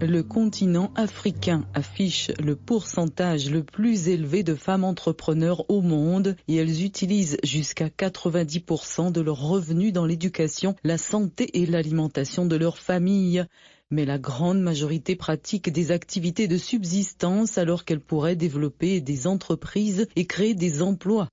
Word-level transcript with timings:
Le 0.00 0.22
continent 0.22 0.92
africain 0.94 1.64
affiche 1.74 2.30
le 2.38 2.54
pourcentage 2.54 3.50
le 3.50 3.64
plus 3.64 4.08
élevé 4.08 4.44
de 4.44 4.54
femmes 4.54 4.84
entrepreneurs 4.84 5.68
au 5.68 5.80
monde 5.80 6.36
et 6.46 6.54
elles 6.54 6.84
utilisent 6.84 7.36
jusqu'à 7.42 7.88
90% 7.88 9.10
de 9.10 9.20
leurs 9.20 9.40
revenus 9.40 9.92
dans 9.92 10.06
l'éducation, 10.06 10.76
la 10.84 10.98
santé 10.98 11.60
et 11.60 11.66
l'alimentation 11.66 12.46
de 12.46 12.54
leur 12.54 12.78
famille. 12.78 13.44
Mais 13.90 14.04
la 14.04 14.18
grande 14.18 14.60
majorité 14.60 15.16
pratique 15.16 15.72
des 15.72 15.90
activités 15.90 16.46
de 16.46 16.58
subsistance 16.58 17.58
alors 17.58 17.84
qu'elles 17.84 17.98
pourraient 17.98 18.36
développer 18.36 19.00
des 19.00 19.26
entreprises 19.26 20.06
et 20.14 20.26
créer 20.26 20.54
des 20.54 20.80
emplois. 20.80 21.28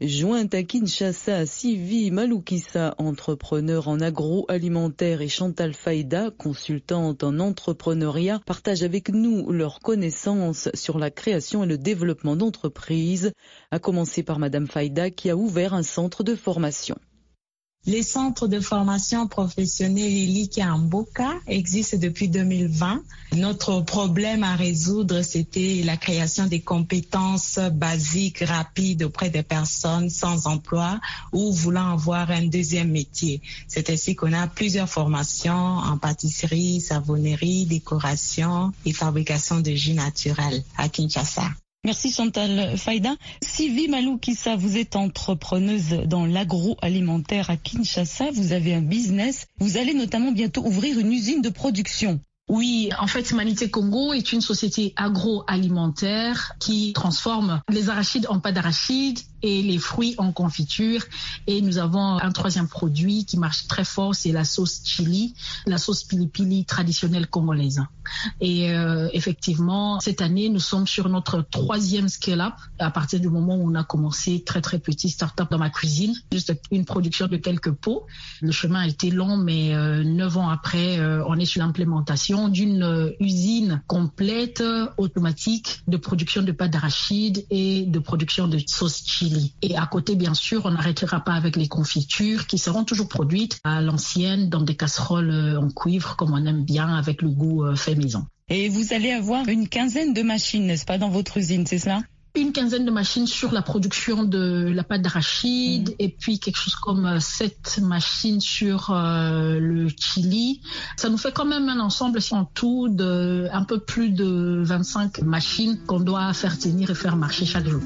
Jointe 0.00 0.54
à 0.54 0.64
Kinshasa, 0.64 1.46
Sivi 1.46 2.10
Maloukissa, 2.10 2.96
entrepreneur 2.98 3.86
en 3.86 4.00
agroalimentaire 4.00 5.20
et 5.20 5.28
Chantal 5.28 5.72
Faïda, 5.72 6.32
consultante 6.36 7.22
en 7.22 7.38
entrepreneuriat, 7.38 8.40
partagent 8.44 8.82
avec 8.82 9.10
nous 9.10 9.52
leurs 9.52 9.78
connaissances 9.78 10.68
sur 10.74 10.98
la 10.98 11.12
création 11.12 11.62
et 11.62 11.68
le 11.68 11.78
développement 11.78 12.34
d'entreprises, 12.34 13.32
à 13.70 13.78
commencer 13.78 14.24
par 14.24 14.40
Madame 14.40 14.66
Faïda 14.66 15.10
qui 15.10 15.30
a 15.30 15.36
ouvert 15.36 15.74
un 15.74 15.84
centre 15.84 16.24
de 16.24 16.34
formation. 16.34 16.96
Les 17.86 18.02
centres 18.02 18.48
de 18.48 18.60
formation 18.60 19.26
professionnelle 19.26 20.10
Eliki 20.10 20.64
Amboka 20.64 21.34
existent 21.46 21.98
depuis 21.98 22.28
2020. 22.28 23.02
Notre 23.36 23.82
problème 23.82 24.42
à 24.42 24.56
résoudre, 24.56 25.20
c'était 25.20 25.82
la 25.84 25.98
création 25.98 26.46
des 26.46 26.60
compétences 26.60 27.58
basiques 27.72 28.42
rapides 28.42 29.02
auprès 29.02 29.28
des 29.28 29.42
personnes 29.42 30.08
sans 30.08 30.46
emploi 30.46 30.98
ou 31.32 31.52
voulant 31.52 31.92
avoir 31.92 32.30
un 32.30 32.46
deuxième 32.46 32.90
métier. 32.90 33.42
C'est 33.68 33.90
ainsi 33.90 34.14
qu'on 34.14 34.32
a 34.32 34.46
plusieurs 34.46 34.88
formations 34.88 35.52
en 35.52 35.98
pâtisserie, 35.98 36.80
savonnerie, 36.80 37.66
décoration 37.66 38.72
et 38.86 38.94
fabrication 38.94 39.60
de 39.60 39.72
jus 39.72 39.92
naturels 39.92 40.64
à 40.78 40.88
Kinshasa. 40.88 41.50
Merci 41.84 42.10
Chantal 42.10 42.78
Faïda. 42.78 43.14
Sivi 43.42 43.88
Maloukissa, 43.88 44.56
vous 44.56 44.78
êtes 44.78 44.96
entrepreneuse 44.96 45.90
dans 46.06 46.24
l'agroalimentaire 46.24 47.50
à 47.50 47.58
Kinshasa. 47.58 48.30
Vous 48.32 48.52
avez 48.52 48.72
un 48.72 48.80
business. 48.80 49.46
Vous 49.58 49.76
allez 49.76 49.92
notamment 49.92 50.32
bientôt 50.32 50.64
ouvrir 50.64 50.98
une 50.98 51.12
usine 51.12 51.42
de 51.42 51.50
production. 51.50 52.20
Oui, 52.46 52.90
en 52.98 53.06
fait, 53.06 53.30
Humanité 53.30 53.70
Congo 53.70 54.12
est 54.12 54.32
une 54.32 54.42
société 54.42 54.92
agroalimentaire 54.96 56.52
qui 56.58 56.92
transforme 56.92 57.62
les 57.70 57.88
arachides 57.88 58.26
en 58.28 58.38
pâte 58.38 58.54
d'arachide 58.54 59.18
et 59.40 59.62
les 59.62 59.78
fruits 59.78 60.14
en 60.18 60.30
confiture. 60.30 61.02
Et 61.46 61.62
nous 61.62 61.78
avons 61.78 62.18
un 62.18 62.32
troisième 62.32 62.68
produit 62.68 63.24
qui 63.24 63.38
marche 63.38 63.66
très 63.66 63.84
fort, 63.84 64.14
c'est 64.14 64.32
la 64.32 64.44
sauce 64.44 64.82
chili, 64.84 65.34
la 65.66 65.78
sauce 65.78 66.04
pili 66.04 66.26
pili 66.26 66.64
traditionnelle 66.66 67.28
congolaise. 67.28 67.80
Et 68.42 68.70
euh, 68.72 69.08
effectivement, 69.14 70.00
cette 70.00 70.20
année, 70.20 70.50
nous 70.50 70.60
sommes 70.60 70.86
sur 70.86 71.08
notre 71.08 71.40
troisième 71.40 72.08
scale-up 72.08 72.54
à 72.78 72.90
partir 72.90 73.20
du 73.20 73.28
moment 73.28 73.56
où 73.56 73.70
on 73.70 73.74
a 73.74 73.84
commencé 73.84 74.42
très 74.44 74.60
très 74.60 74.78
petit 74.78 75.08
start-up 75.08 75.50
dans 75.50 75.58
ma 75.58 75.70
cuisine, 75.70 76.14
juste 76.30 76.54
une 76.70 76.84
production 76.84 77.26
de 77.26 77.38
quelques 77.38 77.72
pots. 77.72 78.06
Le 78.42 78.52
chemin 78.52 78.80
a 78.80 78.86
été 78.86 79.10
long, 79.10 79.38
mais 79.38 79.74
euh, 79.74 80.04
neuf 80.04 80.36
ans 80.36 80.50
après, 80.50 80.98
euh, 80.98 81.24
on 81.26 81.38
est 81.38 81.46
sur 81.46 81.62
l'implémentation 81.62 82.33
d'une 82.48 82.82
euh, 82.82 83.10
usine 83.20 83.82
complète 83.86 84.62
automatique 84.96 85.80
de 85.86 85.96
production 85.96 86.42
de 86.42 86.52
pâte 86.52 86.72
d'arachide 86.72 87.44
et 87.50 87.84
de 87.86 87.98
production 87.98 88.48
de 88.48 88.58
sauce 88.66 89.02
chili. 89.06 89.54
Et 89.62 89.76
à 89.76 89.86
côté, 89.86 90.16
bien 90.16 90.34
sûr, 90.34 90.62
on 90.64 90.70
n'arrêtera 90.70 91.20
pas 91.20 91.34
avec 91.34 91.56
les 91.56 91.68
confitures 91.68 92.46
qui 92.46 92.58
seront 92.58 92.84
toujours 92.84 93.08
produites 93.08 93.60
à 93.64 93.80
l'ancienne 93.80 94.48
dans 94.48 94.60
des 94.60 94.76
casseroles 94.76 95.30
euh, 95.30 95.60
en 95.60 95.68
cuivre 95.68 96.16
comme 96.16 96.32
on 96.32 96.44
aime 96.44 96.64
bien 96.64 96.88
avec 96.94 97.22
le 97.22 97.28
goût 97.28 97.64
euh, 97.64 97.74
fait 97.74 97.94
maison. 97.94 98.26
Et 98.48 98.68
vous 98.68 98.92
allez 98.92 99.10
avoir 99.10 99.48
une 99.48 99.68
quinzaine 99.68 100.12
de 100.12 100.22
machines, 100.22 100.66
n'est-ce 100.66 100.84
pas, 100.84 100.98
dans 100.98 101.08
votre 101.08 101.38
usine, 101.38 101.66
c'est 101.66 101.78
cela? 101.78 102.02
Une 102.36 102.52
quinzaine 102.52 102.84
de 102.84 102.90
machines 102.90 103.26
sur 103.26 103.52
la 103.52 103.62
production 103.62 104.24
de 104.24 104.72
la 104.74 104.82
pâte 104.82 105.02
d'arachide 105.02 105.90
mmh. 105.90 105.94
et 106.00 106.08
puis 106.08 106.38
quelque 106.40 106.56
chose 106.56 106.74
comme 106.74 107.06
euh, 107.06 107.20
sept 107.20 107.78
machines 107.80 108.40
sur 108.40 108.90
euh, 108.90 109.58
le 109.60 109.88
chili. 109.88 110.60
Ça 110.96 111.08
nous 111.08 111.18
fait 111.18 111.32
quand 111.32 111.44
même 111.44 111.68
un 111.68 111.80
ensemble 111.80 112.18
en 112.32 112.44
tout 112.44 112.88
de 112.88 113.48
un 113.52 113.64
peu 113.64 113.78
plus 113.78 114.10
de 114.10 114.62
25 114.64 115.22
machines 115.22 115.78
qu'on 115.86 116.00
doit 116.00 116.32
faire 116.32 116.58
tenir 116.58 116.90
et 116.90 116.94
faire 116.94 117.16
marcher 117.16 117.46
chaque 117.46 117.68
jour. 117.68 117.82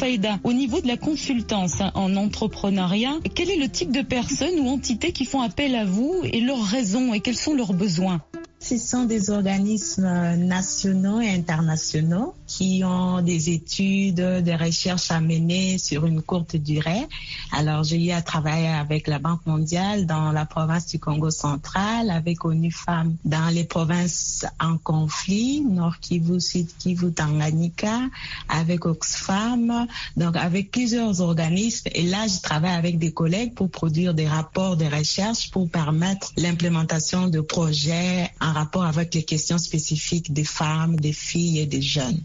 Faïda, 0.00 0.38
au 0.44 0.54
niveau 0.54 0.80
de 0.80 0.86
la 0.86 0.96
consultance 0.96 1.82
en 1.94 2.16
entrepreneuriat, 2.16 3.18
quel 3.34 3.50
est 3.50 3.58
le 3.58 3.68
type 3.68 3.92
de 3.92 4.00
personnes 4.00 4.58
ou 4.60 4.68
entités 4.68 5.12
qui 5.12 5.26
font 5.26 5.42
appel 5.42 5.74
à 5.74 5.84
vous 5.84 6.22
et 6.24 6.40
leurs 6.40 6.64
raisons 6.64 7.12
et 7.12 7.20
quels 7.20 7.36
sont 7.36 7.52
leurs 7.52 7.74
besoins? 7.74 8.22
Ce 8.60 8.78
sont 8.78 9.04
des 9.04 9.28
organismes 9.28 10.36
nationaux 10.36 11.20
et 11.20 11.28
internationaux 11.28 12.32
qui 12.50 12.82
ont 12.84 13.22
des 13.22 13.50
études, 13.50 14.20
des 14.42 14.56
recherches 14.56 15.12
à 15.12 15.20
mener 15.20 15.78
sur 15.78 16.04
une 16.04 16.20
courte 16.20 16.56
durée. 16.56 17.06
Alors, 17.52 17.84
j'ai 17.84 18.04
eu 18.04 18.10
à 18.10 18.22
travailler 18.22 18.66
avec 18.66 19.06
la 19.06 19.20
Banque 19.20 19.46
mondiale 19.46 20.04
dans 20.04 20.32
la 20.32 20.46
province 20.46 20.88
du 20.88 20.98
Congo 20.98 21.30
central, 21.30 22.10
avec 22.10 22.44
ONU 22.44 22.72
Femmes 22.72 23.16
dans 23.24 23.54
les 23.54 23.62
provinces 23.62 24.44
en 24.58 24.78
conflit, 24.78 25.60
Nord 25.60 26.00
Kivu, 26.00 26.40
Sud 26.40 26.66
Kivu, 26.76 27.12
Tanganyika, 27.12 28.00
avec 28.48 28.84
Oxfam, 28.84 29.86
donc 30.16 30.36
avec 30.36 30.72
plusieurs 30.72 31.20
organismes. 31.20 31.88
Et 31.94 32.02
là, 32.02 32.26
je 32.26 32.40
travaille 32.40 32.74
avec 32.74 32.98
des 32.98 33.12
collègues 33.12 33.54
pour 33.54 33.70
produire 33.70 34.12
des 34.12 34.26
rapports 34.26 34.76
de 34.76 34.86
recherche 34.86 35.52
pour 35.52 35.70
permettre 35.70 36.32
l'implémentation 36.36 37.28
de 37.28 37.40
projets 37.40 38.28
en 38.40 38.52
rapport 38.52 38.84
avec 38.84 39.14
les 39.14 39.22
questions 39.22 39.58
spécifiques 39.58 40.32
des 40.32 40.44
femmes, 40.44 40.96
des 40.98 41.12
filles 41.12 41.60
et 41.60 41.66
des 41.66 41.82
jeunes. 41.82 42.24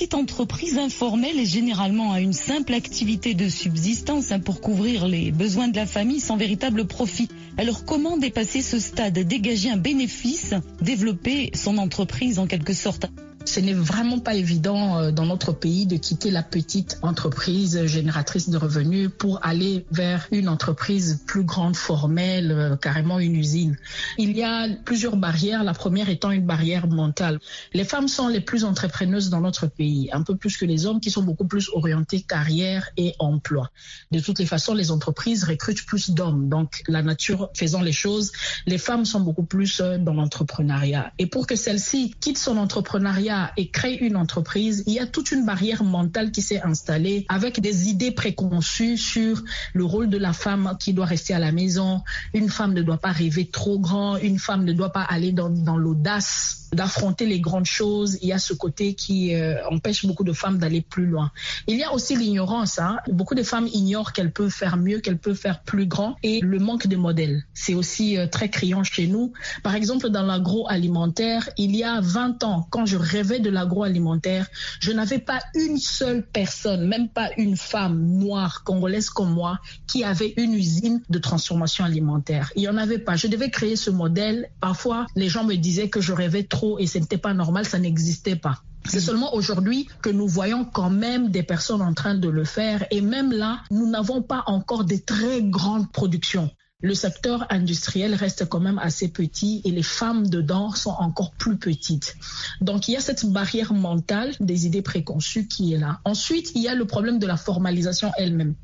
Petite 0.00 0.14
entreprise 0.14 0.78
informelle 0.78 1.38
est 1.38 1.44
généralement 1.44 2.14
à 2.14 2.20
une 2.20 2.32
simple 2.32 2.72
activité 2.72 3.34
de 3.34 3.50
subsistance 3.50 4.32
hein, 4.32 4.40
pour 4.40 4.62
couvrir 4.62 5.06
les 5.06 5.30
besoins 5.30 5.68
de 5.68 5.76
la 5.76 5.84
famille 5.84 6.20
sans 6.20 6.38
véritable 6.38 6.86
profit. 6.86 7.28
Alors 7.58 7.84
comment 7.84 8.16
dépasser 8.16 8.62
ce 8.62 8.78
stade, 8.78 9.18
dégager 9.18 9.68
un 9.68 9.76
bénéfice, 9.76 10.54
développer 10.80 11.50
son 11.54 11.76
entreprise 11.76 12.38
en 12.38 12.46
quelque 12.46 12.72
sorte? 12.72 13.10
Ce 13.50 13.58
n'est 13.58 13.74
vraiment 13.74 14.20
pas 14.20 14.34
évident 14.34 14.98
euh, 14.98 15.10
dans 15.10 15.26
notre 15.26 15.50
pays 15.52 15.84
de 15.84 15.96
quitter 15.96 16.30
la 16.30 16.44
petite 16.44 16.98
entreprise 17.02 17.84
génératrice 17.86 18.48
de 18.48 18.56
revenus 18.56 19.10
pour 19.18 19.44
aller 19.44 19.84
vers 19.90 20.28
une 20.30 20.48
entreprise 20.48 21.24
plus 21.26 21.42
grande, 21.42 21.74
formelle, 21.74 22.52
euh, 22.52 22.76
carrément 22.76 23.18
une 23.18 23.34
usine. 23.34 23.76
Il 24.18 24.36
y 24.36 24.44
a 24.44 24.68
plusieurs 24.84 25.16
barrières, 25.16 25.64
la 25.64 25.74
première 25.74 26.08
étant 26.08 26.30
une 26.30 26.46
barrière 26.46 26.86
mentale. 26.86 27.40
Les 27.74 27.82
femmes 27.82 28.06
sont 28.06 28.28
les 28.28 28.40
plus 28.40 28.62
entrepreneuses 28.62 29.30
dans 29.30 29.40
notre 29.40 29.66
pays, 29.66 30.08
un 30.12 30.22
peu 30.22 30.36
plus 30.36 30.56
que 30.56 30.64
les 30.64 30.86
hommes 30.86 31.00
qui 31.00 31.10
sont 31.10 31.24
beaucoup 31.24 31.46
plus 31.46 31.70
orientés 31.72 32.20
carrière 32.22 32.88
et 32.96 33.14
emploi. 33.18 33.70
De 34.12 34.20
toutes 34.20 34.38
les 34.38 34.46
façons, 34.46 34.74
les 34.74 34.92
entreprises 34.92 35.42
recrutent 35.42 35.84
plus 35.86 36.10
d'hommes. 36.10 36.48
Donc, 36.48 36.84
la 36.86 37.02
nature 37.02 37.50
faisant 37.54 37.82
les 37.82 37.92
choses, 37.92 38.30
les 38.66 38.78
femmes 38.78 39.04
sont 39.04 39.20
beaucoup 39.20 39.42
plus 39.42 39.80
euh, 39.80 39.98
dans 39.98 40.14
l'entrepreneuriat. 40.14 41.12
Et 41.18 41.26
pour 41.26 41.48
que 41.48 41.56
celle-ci 41.56 42.14
quitte 42.20 42.38
son 42.38 42.56
entrepreneuriat 42.56 43.39
et 43.56 43.70
crée 43.70 43.94
une 43.94 44.16
entreprise, 44.16 44.84
il 44.86 44.94
y 44.94 44.98
a 44.98 45.06
toute 45.06 45.30
une 45.32 45.44
barrière 45.44 45.84
mentale 45.84 46.30
qui 46.30 46.42
s'est 46.42 46.60
installée 46.62 47.26
avec 47.28 47.60
des 47.60 47.88
idées 47.88 48.10
préconçues 48.10 48.96
sur 48.96 49.42
le 49.74 49.84
rôle 49.84 50.08
de 50.10 50.18
la 50.18 50.32
femme 50.32 50.76
qui 50.78 50.92
doit 50.92 51.06
rester 51.06 51.34
à 51.34 51.38
la 51.38 51.52
maison. 51.52 52.02
Une 52.34 52.48
femme 52.48 52.72
ne 52.72 52.82
doit 52.82 52.98
pas 52.98 53.12
rêver 53.12 53.46
trop 53.46 53.78
grand, 53.78 54.16
une 54.16 54.38
femme 54.38 54.64
ne 54.64 54.72
doit 54.72 54.92
pas 54.92 55.02
aller 55.02 55.32
dans, 55.32 55.50
dans 55.50 55.76
l'audace 55.76 56.59
d'affronter 56.72 57.26
les 57.26 57.40
grandes 57.40 57.66
choses. 57.66 58.18
Il 58.22 58.28
y 58.28 58.32
a 58.32 58.38
ce 58.38 58.52
côté 58.52 58.94
qui 58.94 59.34
euh, 59.34 59.56
empêche 59.68 60.06
beaucoup 60.06 60.24
de 60.24 60.32
femmes 60.32 60.58
d'aller 60.58 60.80
plus 60.80 61.06
loin. 61.06 61.30
Il 61.66 61.76
y 61.76 61.82
a 61.82 61.92
aussi 61.92 62.16
l'ignorance. 62.16 62.78
Hein. 62.78 62.98
Beaucoup 63.08 63.34
de 63.34 63.42
femmes 63.42 63.68
ignorent 63.72 64.12
qu'elles 64.12 64.32
peuvent 64.32 64.50
faire 64.50 64.76
mieux, 64.76 65.00
qu'elles 65.00 65.18
peuvent 65.18 65.36
faire 65.36 65.62
plus 65.62 65.86
grand. 65.86 66.16
Et 66.22 66.40
le 66.40 66.58
manque 66.58 66.86
de 66.86 66.96
modèles, 66.96 67.44
c'est 67.54 67.74
aussi 67.74 68.16
euh, 68.16 68.26
très 68.26 68.48
criant 68.48 68.84
chez 68.84 69.06
nous. 69.06 69.32
Par 69.62 69.74
exemple, 69.74 70.08
dans 70.10 70.22
l'agroalimentaire, 70.22 71.48
il 71.56 71.76
y 71.76 71.84
a 71.84 72.00
20 72.00 72.44
ans, 72.44 72.66
quand 72.70 72.86
je 72.86 72.96
rêvais 72.96 73.40
de 73.40 73.50
l'agroalimentaire, 73.50 74.46
je 74.80 74.92
n'avais 74.92 75.18
pas 75.18 75.40
une 75.54 75.78
seule 75.78 76.26
personne, 76.26 76.86
même 76.86 77.08
pas 77.08 77.30
une 77.36 77.56
femme 77.56 78.00
noire, 78.18 78.62
congolaise 78.64 79.10
comme 79.10 79.32
moi, 79.32 79.58
qui 79.86 80.04
avait 80.04 80.34
une 80.36 80.54
usine 80.54 81.02
de 81.08 81.18
transformation 81.18 81.84
alimentaire. 81.84 82.52
Il 82.56 82.62
n'y 82.62 82.68
en 82.68 82.76
avait 82.76 82.98
pas. 82.98 83.16
Je 83.16 83.26
devais 83.26 83.50
créer 83.50 83.76
ce 83.76 83.90
modèle. 83.90 84.50
Parfois, 84.60 85.06
les 85.16 85.28
gens 85.28 85.44
me 85.44 85.54
disaient 85.54 85.88
que 85.88 86.00
je 86.00 86.12
rêvais 86.12 86.44
trop 86.44 86.59
et 86.78 86.86
ce 86.86 86.98
n'était 86.98 87.18
pas 87.18 87.34
normal, 87.34 87.64
ça 87.64 87.78
n'existait 87.78 88.36
pas. 88.36 88.62
C'est 88.86 89.00
seulement 89.00 89.34
aujourd'hui 89.34 89.88
que 90.02 90.10
nous 90.10 90.26
voyons 90.26 90.64
quand 90.64 90.90
même 90.90 91.30
des 91.30 91.42
personnes 91.42 91.82
en 91.82 91.92
train 91.92 92.14
de 92.14 92.28
le 92.28 92.44
faire 92.44 92.86
et 92.90 93.00
même 93.00 93.30
là, 93.30 93.60
nous 93.70 93.88
n'avons 93.88 94.22
pas 94.22 94.42
encore 94.46 94.84
de 94.84 94.96
très 94.96 95.42
grandes 95.42 95.92
productions 95.92 96.50
le 96.82 96.94
secteur 96.94 97.46
industriel 97.50 98.14
reste 98.14 98.48
quand 98.48 98.60
même 98.60 98.78
assez 98.78 99.08
petit 99.08 99.60
et 99.64 99.70
les 99.70 99.82
femmes 99.82 100.28
dedans 100.28 100.72
sont 100.72 100.90
encore 100.98 101.32
plus 101.32 101.58
petites. 101.58 102.16
Donc 102.60 102.88
il 102.88 102.92
y 102.92 102.96
a 102.96 103.00
cette 103.00 103.26
barrière 103.26 103.74
mentale 103.74 104.34
des 104.40 104.66
idées 104.66 104.82
préconçues 104.82 105.46
qui 105.46 105.74
est 105.74 105.78
là. 105.78 106.00
Ensuite, 106.04 106.52
il 106.54 106.62
y 106.62 106.68
a 106.68 106.74
le 106.74 106.86
problème 106.86 107.18
de 107.18 107.26
la 107.26 107.36
formalisation 107.36 108.12
elle-même. 108.16 108.54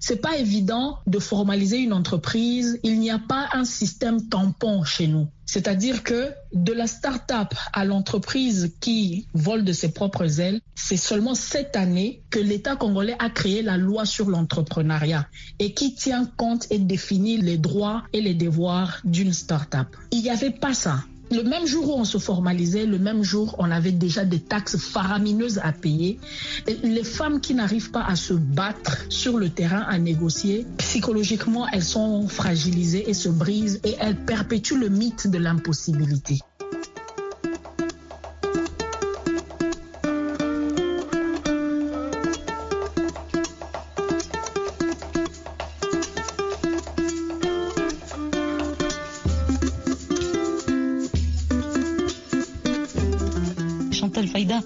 C'est 0.00 0.20
pas 0.20 0.36
évident 0.36 0.98
de 1.06 1.18
formaliser 1.18 1.78
une 1.78 1.92
entreprise. 1.92 2.80
Il 2.82 2.98
n'y 2.98 3.10
a 3.10 3.18
pas 3.18 3.48
un 3.52 3.64
système 3.64 4.28
tampon 4.28 4.82
chez 4.84 5.06
nous. 5.06 5.28
C'est-à-dire 5.52 6.04
que 6.04 6.30
de 6.52 6.72
la 6.72 6.86
start-up 6.86 7.54
à 7.72 7.84
l'entreprise 7.84 8.72
qui 8.78 9.26
vole 9.34 9.64
de 9.64 9.72
ses 9.72 9.90
propres 9.90 10.38
ailes, 10.38 10.60
c'est 10.76 10.96
seulement 10.96 11.34
cette 11.34 11.74
année 11.74 12.22
que 12.30 12.38
l'État 12.38 12.76
congolais 12.76 13.16
a 13.18 13.30
créé 13.30 13.60
la 13.60 13.76
loi 13.76 14.04
sur 14.04 14.30
l'entrepreneuriat 14.30 15.26
et 15.58 15.74
qui 15.74 15.96
tient 15.96 16.24
compte 16.36 16.68
et 16.70 16.78
définit 16.78 17.38
les 17.38 17.58
droits 17.58 18.04
et 18.12 18.20
les 18.20 18.34
devoirs 18.34 19.00
d'une 19.02 19.32
start-up. 19.32 19.88
Il 20.12 20.22
n'y 20.22 20.30
avait 20.30 20.52
pas 20.52 20.72
ça. 20.72 21.02
Le 21.32 21.44
même 21.44 21.64
jour 21.64 21.88
où 21.90 22.00
on 22.00 22.04
se 22.04 22.18
formalisait, 22.18 22.86
le 22.86 22.98
même 22.98 23.22
jour, 23.22 23.54
on 23.58 23.70
avait 23.70 23.92
déjà 23.92 24.24
des 24.24 24.40
taxes 24.40 24.76
faramineuses 24.76 25.60
à 25.62 25.70
payer. 25.70 26.18
Les 26.82 27.04
femmes 27.04 27.40
qui 27.40 27.54
n'arrivent 27.54 27.92
pas 27.92 28.02
à 28.02 28.16
se 28.16 28.34
battre 28.34 29.04
sur 29.10 29.38
le 29.38 29.48
terrain, 29.48 29.84
à 29.88 29.98
négocier, 29.98 30.66
psychologiquement, 30.78 31.68
elles 31.68 31.84
sont 31.84 32.26
fragilisées 32.26 33.08
et 33.08 33.14
se 33.14 33.28
brisent 33.28 33.80
et 33.84 33.94
elles 34.00 34.16
perpétuent 34.16 34.78
le 34.78 34.88
mythe 34.88 35.28
de 35.28 35.38
l'impossibilité. 35.38 36.40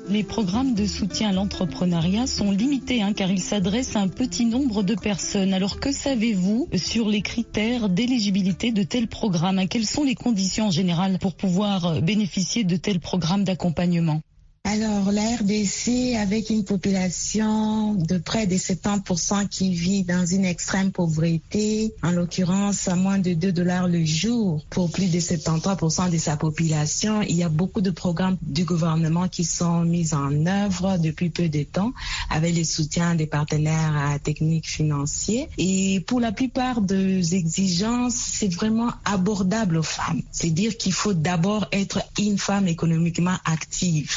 Les 0.09 0.23
programmes 0.23 0.75
de 0.75 0.87
soutien 0.87 1.31
à 1.31 1.33
l'entrepreneuriat 1.33 2.27
sont 2.27 2.53
limités 2.53 3.03
hein, 3.03 3.13
car 3.13 3.31
ils 3.31 3.41
s'adressent 3.43 3.97
à 3.97 4.01
un 4.01 4.09
petit 4.09 4.45
nombre 4.45 4.83
de 4.83 4.95
personnes. 4.95 5.53
Alors 5.53 5.81
que 5.81 5.91
savez-vous 5.91 6.69
sur 6.77 7.09
les 7.09 7.21
critères 7.21 7.89
d'éligibilité 7.89 8.71
de 8.71 8.83
tels 8.85 9.09
programmes 9.09 9.67
Quelles 9.69 9.87
sont 9.87 10.05
les 10.05 10.15
conditions 10.15 10.71
générales 10.71 11.19
pour 11.19 11.35
pouvoir 11.35 12.01
bénéficier 12.01 12.63
de 12.65 12.77
tels 12.77 13.01
programmes 13.01 13.45
d'accompagnement? 13.45 14.21
Alors, 14.67 15.13
la 15.13 15.37
RDC, 15.37 16.17
avec 16.19 16.49
une 16.49 16.65
population 16.65 17.93
de 17.93 18.17
près 18.17 18.47
de 18.47 18.57
70% 18.57 19.47
qui 19.47 19.75
vit 19.75 20.05
dans 20.05 20.25
une 20.25 20.47
extrême 20.47 20.91
pauvreté, 20.91 21.93
en 22.03 22.13
l'occurrence 22.13 22.89
à 22.89 22.97
moins 22.97 23.19
de 23.19 23.35
2 23.35 23.53
dollars 23.53 23.89
le 23.89 24.03
jour 24.07 24.65
pour 24.71 24.91
plus 24.91 25.13
de 25.13 25.21
73% 25.21 26.11
de 26.11 26.17
sa 26.17 26.39
population, 26.39 27.21
il 27.21 27.37
y 27.37 27.43
a 27.43 27.51
beaucoup 27.51 27.83
de 27.83 27.91
programmes 27.91 28.39
du 28.41 28.65
gouvernement 28.65 29.29
qui 29.29 29.45
sont 29.45 29.83
mis 29.83 30.15
en 30.15 30.47
œuvre 30.47 30.97
depuis 30.97 31.29
peu 31.29 31.51
de 31.51 31.63
temps 31.63 31.93
avec 32.31 32.57
le 32.57 32.65
soutien 32.65 33.15
des 33.15 33.27
partenaires 33.27 34.19
techniques 34.23 34.67
financiers. 34.67 35.51
Et 35.59 36.01
pour 36.07 36.21
la 36.21 36.33
plupart 36.33 36.81
des 36.81 37.35
exigences, 37.35 38.15
c'est 38.15 38.53
vraiment 38.53 38.93
abordable 39.05 39.77
aux 39.77 39.83
femmes. 39.83 40.23
C'est 40.33 40.51
dire 40.51 40.79
qu'il 40.79 40.95
faut 40.95 41.13
d'abord 41.13 41.69
être 41.71 42.01
une 42.19 42.39
femme 42.39 42.67
économiquement 42.67 43.37
active 43.45 44.11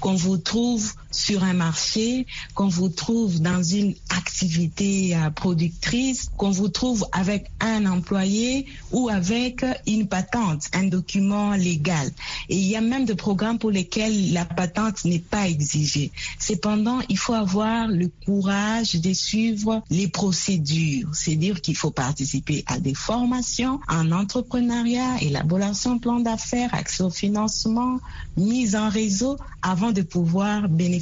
qu'on 0.00 0.14
vous 0.14 0.38
trouve 0.38 0.92
sur 1.10 1.42
un 1.42 1.54
marché, 1.54 2.26
qu'on 2.54 2.68
vous 2.68 2.88
trouve 2.88 3.40
dans 3.40 3.62
une 3.62 3.94
activité 4.10 5.16
euh, 5.16 5.30
productrice, 5.30 6.30
qu'on 6.36 6.50
vous 6.50 6.68
trouve 6.68 7.06
avec 7.12 7.50
un 7.60 7.86
employé 7.86 8.66
ou 8.92 9.08
avec 9.08 9.64
une 9.86 10.06
patente, 10.06 10.66
un 10.74 10.84
document 10.84 11.52
légal. 11.54 12.10
Et 12.48 12.56
il 12.56 12.66
y 12.66 12.76
a 12.76 12.80
même 12.80 13.04
des 13.04 13.14
programmes 13.14 13.58
pour 13.58 13.70
lesquels 13.70 14.32
la 14.32 14.44
patente 14.44 15.04
n'est 15.04 15.18
pas 15.18 15.48
exigée. 15.48 16.12
Cependant, 16.38 17.00
il 17.08 17.18
faut 17.18 17.34
avoir 17.34 17.88
le 17.88 18.10
courage 18.26 18.94
de 18.94 19.12
suivre 19.12 19.82
les 19.90 20.08
procédures. 20.08 21.08
C'est 21.14 21.36
dire 21.36 21.60
qu'il 21.60 21.76
faut 21.76 21.90
participer 21.90 22.64
à 22.66 22.78
des 22.78 22.94
formations 22.94 23.80
en 23.88 24.12
entrepreneuriat, 24.12 25.22
élaboration 25.22 25.96
de 25.96 26.00
plan 26.00 26.20
d'affaires, 26.20 26.74
accès 26.74 27.02
au 27.02 27.10
financement, 27.10 27.98
mise 28.36 28.76
en 28.76 28.88
réseau 28.88 29.36
avant 29.62 29.92
de 29.92 30.02
pouvoir 30.02 30.68
bénéficier 30.68 30.97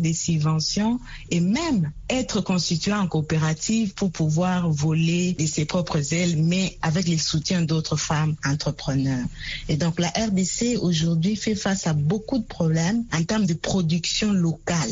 des 0.00 0.12
subventions 0.12 1.00
et 1.30 1.40
même 1.40 1.92
être 2.08 2.40
constitué 2.40 2.92
en 2.92 3.06
coopérative 3.06 3.94
pour 3.94 4.10
pouvoir 4.10 4.70
voler 4.70 5.32
de 5.34 5.46
ses 5.46 5.64
propres 5.64 6.14
ailes, 6.14 6.42
mais 6.42 6.78
avec 6.82 7.08
le 7.08 7.16
soutien 7.18 7.62
d'autres 7.62 7.96
femmes 7.96 8.34
entrepreneurs. 8.44 9.26
Et 9.68 9.76
donc 9.76 10.00
la 10.00 10.08
RDC 10.08 10.78
aujourd'hui 10.80 11.36
fait 11.36 11.54
face 11.54 11.86
à 11.86 11.92
beaucoup 11.92 12.38
de 12.38 12.44
problèmes 12.44 13.04
en 13.12 13.22
termes 13.24 13.46
de 13.46 13.54
production 13.54 14.32
locale 14.32 14.90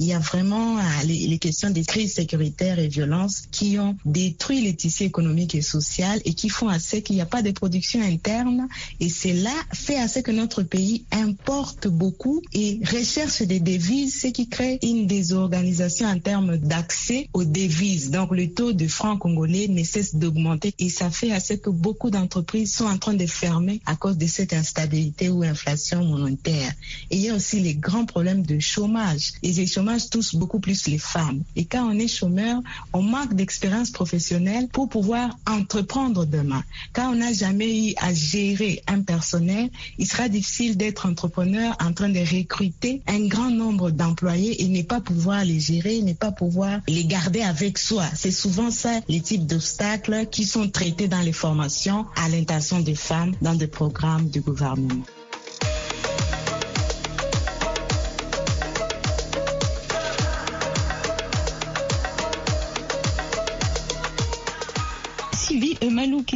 il 0.00 0.06
y 0.06 0.14
a 0.14 0.18
vraiment 0.18 0.78
euh, 0.78 0.82
les, 1.04 1.38
questions 1.38 1.68
des 1.68 1.84
crises 1.84 2.14
sécuritaires 2.14 2.78
et 2.78 2.88
violences 2.88 3.42
qui 3.50 3.78
ont 3.78 3.96
détruit 4.06 4.62
les 4.62 4.74
tissus 4.74 5.04
économiques 5.04 5.54
et 5.54 5.60
sociaux 5.60 5.90
et 6.24 6.32
qui 6.32 6.48
font 6.48 6.70
ce 6.78 6.96
qu'il 6.96 7.16
n'y 7.16 7.22
a 7.22 7.26
pas 7.26 7.42
de 7.42 7.50
production 7.50 8.00
interne. 8.00 8.66
Et 8.98 9.10
cela 9.10 9.52
fait 9.74 9.98
à 9.98 10.08
ce 10.08 10.20
que 10.20 10.30
notre 10.30 10.62
pays 10.62 11.04
importe 11.10 11.86
beaucoup 11.86 12.40
et 12.54 12.80
recherche 12.90 13.42
des 13.42 13.60
devises, 13.60 14.22
ce 14.22 14.28
qui 14.28 14.48
crée 14.48 14.78
une 14.82 15.06
désorganisation 15.06 16.06
en 16.06 16.18
termes 16.18 16.56
d'accès 16.56 17.28
aux 17.34 17.44
devises. 17.44 18.10
Donc 18.10 18.30
le 18.34 18.48
taux 18.50 18.72
de 18.72 18.88
francs 18.88 19.18
congolais 19.18 19.68
ne 19.68 19.84
cesse 19.84 20.14
d'augmenter 20.14 20.72
et 20.78 20.88
ça 20.88 21.10
fait 21.10 21.38
ce 21.40 21.52
que 21.52 21.68
beaucoup 21.68 22.08
d'entreprises 22.08 22.74
sont 22.74 22.86
en 22.86 22.96
train 22.96 23.14
de 23.14 23.26
fermer 23.26 23.82
à 23.84 23.96
cause 23.96 24.16
de 24.16 24.26
cette 24.26 24.54
instabilité 24.54 25.28
ou 25.28 25.42
inflation 25.42 26.02
monétaire. 26.04 26.72
Et 27.10 27.16
il 27.16 27.20
y 27.20 27.28
a 27.28 27.34
aussi 27.34 27.60
les 27.60 27.74
grands 27.74 28.06
problèmes 28.06 28.46
de 28.46 28.58
chômage. 28.60 29.32
Les 29.42 29.60
chômage 29.90 30.10
tous 30.10 30.34
beaucoup 30.34 30.60
plus 30.60 30.86
les 30.86 30.98
femmes. 30.98 31.42
Et 31.56 31.64
quand 31.64 31.84
on 31.84 31.98
est 31.98 32.08
chômeur, 32.08 32.60
on 32.92 33.02
manque 33.02 33.34
d'expérience 33.34 33.90
professionnelle 33.90 34.68
pour 34.68 34.88
pouvoir 34.88 35.36
entreprendre 35.48 36.24
demain. 36.26 36.62
Quand 36.92 37.10
on 37.10 37.16
n'a 37.16 37.32
jamais 37.32 37.90
eu 37.90 37.94
à 37.96 38.14
gérer 38.14 38.82
un 38.86 39.00
personnel, 39.02 39.70
il 39.98 40.06
sera 40.06 40.28
difficile 40.28 40.76
d'être 40.76 41.06
entrepreneur 41.06 41.76
en 41.80 41.92
train 41.92 42.08
de 42.08 42.20
recruter 42.20 43.02
un 43.06 43.26
grand 43.26 43.50
nombre 43.50 43.90
d'employés 43.90 44.62
et 44.62 44.68
ne 44.68 44.82
pas 44.82 45.00
pouvoir 45.00 45.44
les 45.44 45.58
gérer, 45.58 46.02
ne 46.02 46.12
pas 46.12 46.32
pouvoir 46.32 46.80
les 46.86 47.04
garder 47.04 47.42
avec 47.42 47.78
soi. 47.78 48.04
C'est 48.14 48.30
souvent 48.30 48.70
ça 48.70 49.00
les 49.08 49.20
types 49.20 49.46
d'obstacles 49.46 50.26
qui 50.30 50.44
sont 50.44 50.68
traités 50.68 51.08
dans 51.08 51.20
les 51.20 51.32
formations 51.32 52.06
à 52.16 52.28
l'intention 52.28 52.80
des 52.80 52.94
femmes 52.94 53.32
dans 53.42 53.54
des 53.54 53.66
programmes 53.66 54.28
du 54.28 54.40
gouvernement. 54.40 55.04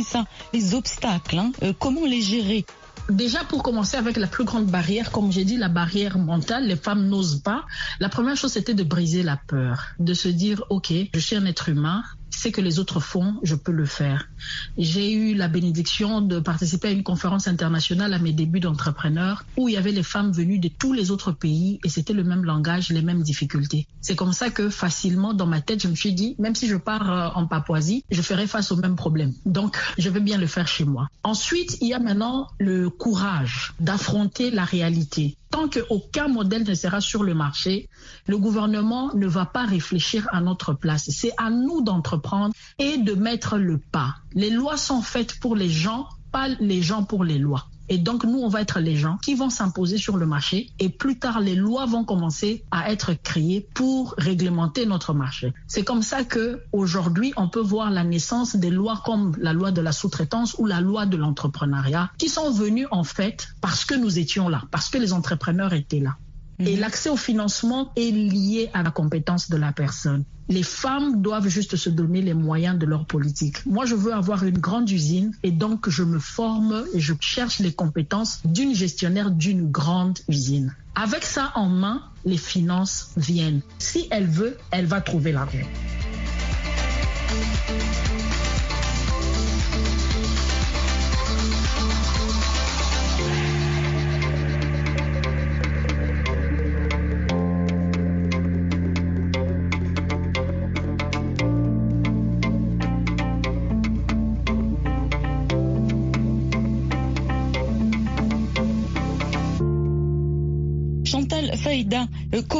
Ça, 0.05 0.25
les 0.53 0.75
obstacles, 0.75 1.39
hein, 1.39 1.53
comment 1.79 2.05
les 2.05 2.23
gérer? 2.23 2.65
Déjà, 3.11 3.45
pour 3.45 3.63
commencer 3.63 3.99
avec 3.99 4.17
la 4.17 4.27
plus 4.27 4.45
grande 4.45 4.67
barrière, 4.67 5.11
comme 5.13 5.31
j'ai 5.31 5.45
dit, 5.45 5.59
la 5.59 5.69
barrière 5.69 6.17
mentale, 6.17 6.67
les 6.67 6.77
femmes 6.77 7.07
n'osent 7.07 7.43
pas. 7.43 7.67
La 8.01 8.09
première 8.09 8.37
chose, 8.37 8.53
c'était 8.53 8.73
de 8.73 8.83
briser 8.83 9.23
la 9.23 9.37
peur, 9.37 9.89
de 9.99 10.15
se 10.15 10.29
dire, 10.29 10.65
OK, 10.71 10.91
je 11.13 11.19
suis 11.19 11.37
un 11.37 11.45
être 11.45 11.69
humain, 11.69 12.03
ce 12.45 12.51
que 12.51 12.61
les 12.61 12.79
autres 12.79 13.01
font, 13.01 13.37
je 13.43 13.55
peux 13.55 13.73
le 13.73 13.87
faire. 13.87 14.29
J'ai 14.77 15.15
eu 15.15 15.35
la 15.35 15.49
bénédiction 15.49 16.21
de 16.21 16.41
participer 16.41 16.89
à 16.89 16.91
une 16.91 17.03
conférence 17.03 17.49
internationale 17.49 18.13
à 18.13 18.19
mes 18.19 18.33
débuts 18.33 18.61
d'entrepreneur 18.61 19.47
où 19.57 19.71
il 19.71 19.73
y 19.73 19.79
avait 19.79 19.93
les 19.93 20.03
femmes 20.03 20.31
venues 20.31 20.59
de 20.59 20.69
tous 20.69 20.93
les 20.93 21.11
autres 21.11 21.33
pays 21.33 21.81
et 21.85 21.89
c'était 21.89 22.13
le 22.13 22.23
même 22.23 22.45
langage, 22.45 22.91
les 22.91 23.01
mêmes 23.01 23.23
difficultés. 23.23 23.87
C'est 24.03 24.15
comme 24.15 24.35
ça 24.35 24.51
que 24.51 24.69
facilement 24.69 25.33
dans 25.33 25.47
ma 25.47 25.63
tête, 25.63 25.83
je 25.83 25.89
me 25.89 25.95
suis 25.95 26.13
dit, 26.13 26.37
même 26.39 26.55
si 26.55 26.69
je 26.69 26.77
pars 26.77 27.11
euh, 27.11 27.41
en 27.41 27.47
Papouasie, 27.47 28.05
je 28.11 28.21
ferai 28.21 28.47
face 28.47 28.71
au 28.73 28.77
même 28.77 28.97
problème. 28.97 29.33
Donc, 29.47 29.79
je 29.97 30.11
vais 30.11 30.21
bien 30.21 30.37
le 30.37 30.47
faire 30.47 30.69
chez 30.69 30.85
moi. 30.85 31.09
Ensuite, 31.23 31.79
il 31.81 31.89
y 31.89 31.95
a 31.95 31.99
maintenant 31.99 32.49
le 32.59 32.91
courage 32.91 33.73
d'affronter 33.81 34.51
la 34.51 34.65
réalité 34.65 35.39
tant 35.55 35.69
qu'aucun 35.69 36.27
modèle 36.27 36.65
ne 36.65 36.75
sera 36.75 37.01
sur 37.01 37.23
le 37.23 37.33
marché, 37.33 37.89
le 38.27 38.39
gouvernement 38.39 39.15
ne 39.15 39.29
va 39.29 39.47
pas 39.47 39.65
réfléchir 39.65 40.27
à 40.33 40.41
notre 40.41 40.73
place. 40.73 41.09
C'est 41.11 41.31
à 41.37 41.49
nous 41.49 41.81
d'entreprendre 41.81 42.53
et 42.81 42.99
de 42.99 43.15
mettre 43.15 43.57
le 43.57 43.79
pas. 43.79 44.17
Les 44.33 44.51
lois 44.51 44.77
sont 44.77 45.01
faites 45.01 45.39
pour 45.39 45.55
les 45.55 45.69
gens, 45.71 46.09
pas 46.33 46.49
les 46.49 46.83
gens 46.83 47.05
pour 47.05 47.23
les 47.23 47.39
lois. 47.39 47.69
Et 47.89 47.99
donc, 47.99 48.25
nous, 48.25 48.39
on 48.39 48.49
va 48.49 48.61
être 48.61 48.81
les 48.81 48.97
gens 48.97 49.19
qui 49.23 49.35
vont 49.35 49.51
s'imposer 49.51 49.99
sur 49.99 50.17
le 50.17 50.27
marché 50.27 50.71
et 50.79 50.89
plus 50.89 51.19
tard, 51.19 51.41
les 51.41 51.55
lois 51.55 51.87
vont 51.87 52.05
commencer 52.05 52.65
à 52.71 52.91
être 52.91 53.13
créées 53.15 53.67
pour 53.75 54.15
réglementer 54.19 54.87
notre 54.87 55.13
marché. 55.15 55.53
C'est 55.67 55.85
comme 55.85 56.03
ça 56.03 56.25
que 56.25 56.63
aujourd'hui, 56.73 57.33
on 57.37 57.49
peut 57.49 57.61
voir 57.61 57.91
la 57.91 58.05
naissance 58.05 58.57
des 58.57 58.71
lois 58.71 59.03
comme 59.05 59.35
la 59.39 59.53
loi 59.53 59.71
de 59.71 59.81
la 59.81 59.93
sous-traitance 59.93 60.57
ou 60.59 60.67
la 60.67 60.81
loi 60.81 61.07
de 61.07 61.17
l'entrepreneuriat 61.17 62.11
qui 62.19 62.29
sont 62.29 62.51
venues 62.51 62.87
en 62.91 63.05
fait 63.05 63.49
parce 63.61 63.85
que 63.85 63.95
nous 63.95 64.19
étions 64.19 64.49
là, 64.49 64.63
parce 64.71 64.89
que 64.89 64.99
les 64.99 65.13
entrepreneurs 65.13 65.73
étaient 65.73 66.01
là. 66.01 66.17
Et 66.59 66.75
mhm. 66.75 66.81
l'accès 66.81 67.11
au 67.11 67.17
financement 67.17 67.93
est 67.97 68.11
lié 68.11 68.71
à 68.73 68.83
la 68.83 68.91
compétence 68.91 69.51
de 69.51 69.57
la 69.57 69.73
personne. 69.73 70.25
Les 70.49 70.63
femmes 70.63 71.23
doivent 71.23 71.49
juste 71.49 71.77
se 71.77 71.89
donner 71.89 72.21
les 72.21 72.35
moyens 72.35 72.79
de 72.79 72.85
leur 72.85 73.07
politique. 73.07 73.65
Moi, 73.65 73.87
je 73.87 73.95
veux 73.95 74.13
avoir 74.13 74.45
une 74.45 74.59
grande 74.59 74.91
usine 74.91 75.33
et 75.43 75.51
donc 75.51 75.89
je 75.89 76.03
me 76.03 76.19
forme 76.19 76.85
et 76.93 77.01
je 77.01 77.15
cherche 77.21 77.61
les 77.61 77.73
compétences 77.73 78.41
d'une 78.45 78.75
gestionnaire 78.75 79.31
d'une 79.31 79.71
grande 79.71 80.19
usine. 80.29 80.75
Avec 80.95 81.25
ça 81.25 81.51
en 81.55 81.69
main, 81.69 82.03
les 82.25 82.37
finances 82.37 83.11
viennent. 83.17 83.63
Si 83.79 84.07
elle 84.11 84.27
veut, 84.27 84.57
elle 84.71 84.87
va 84.87 85.01
trouver 85.01 85.33
l'argent. 85.33 85.67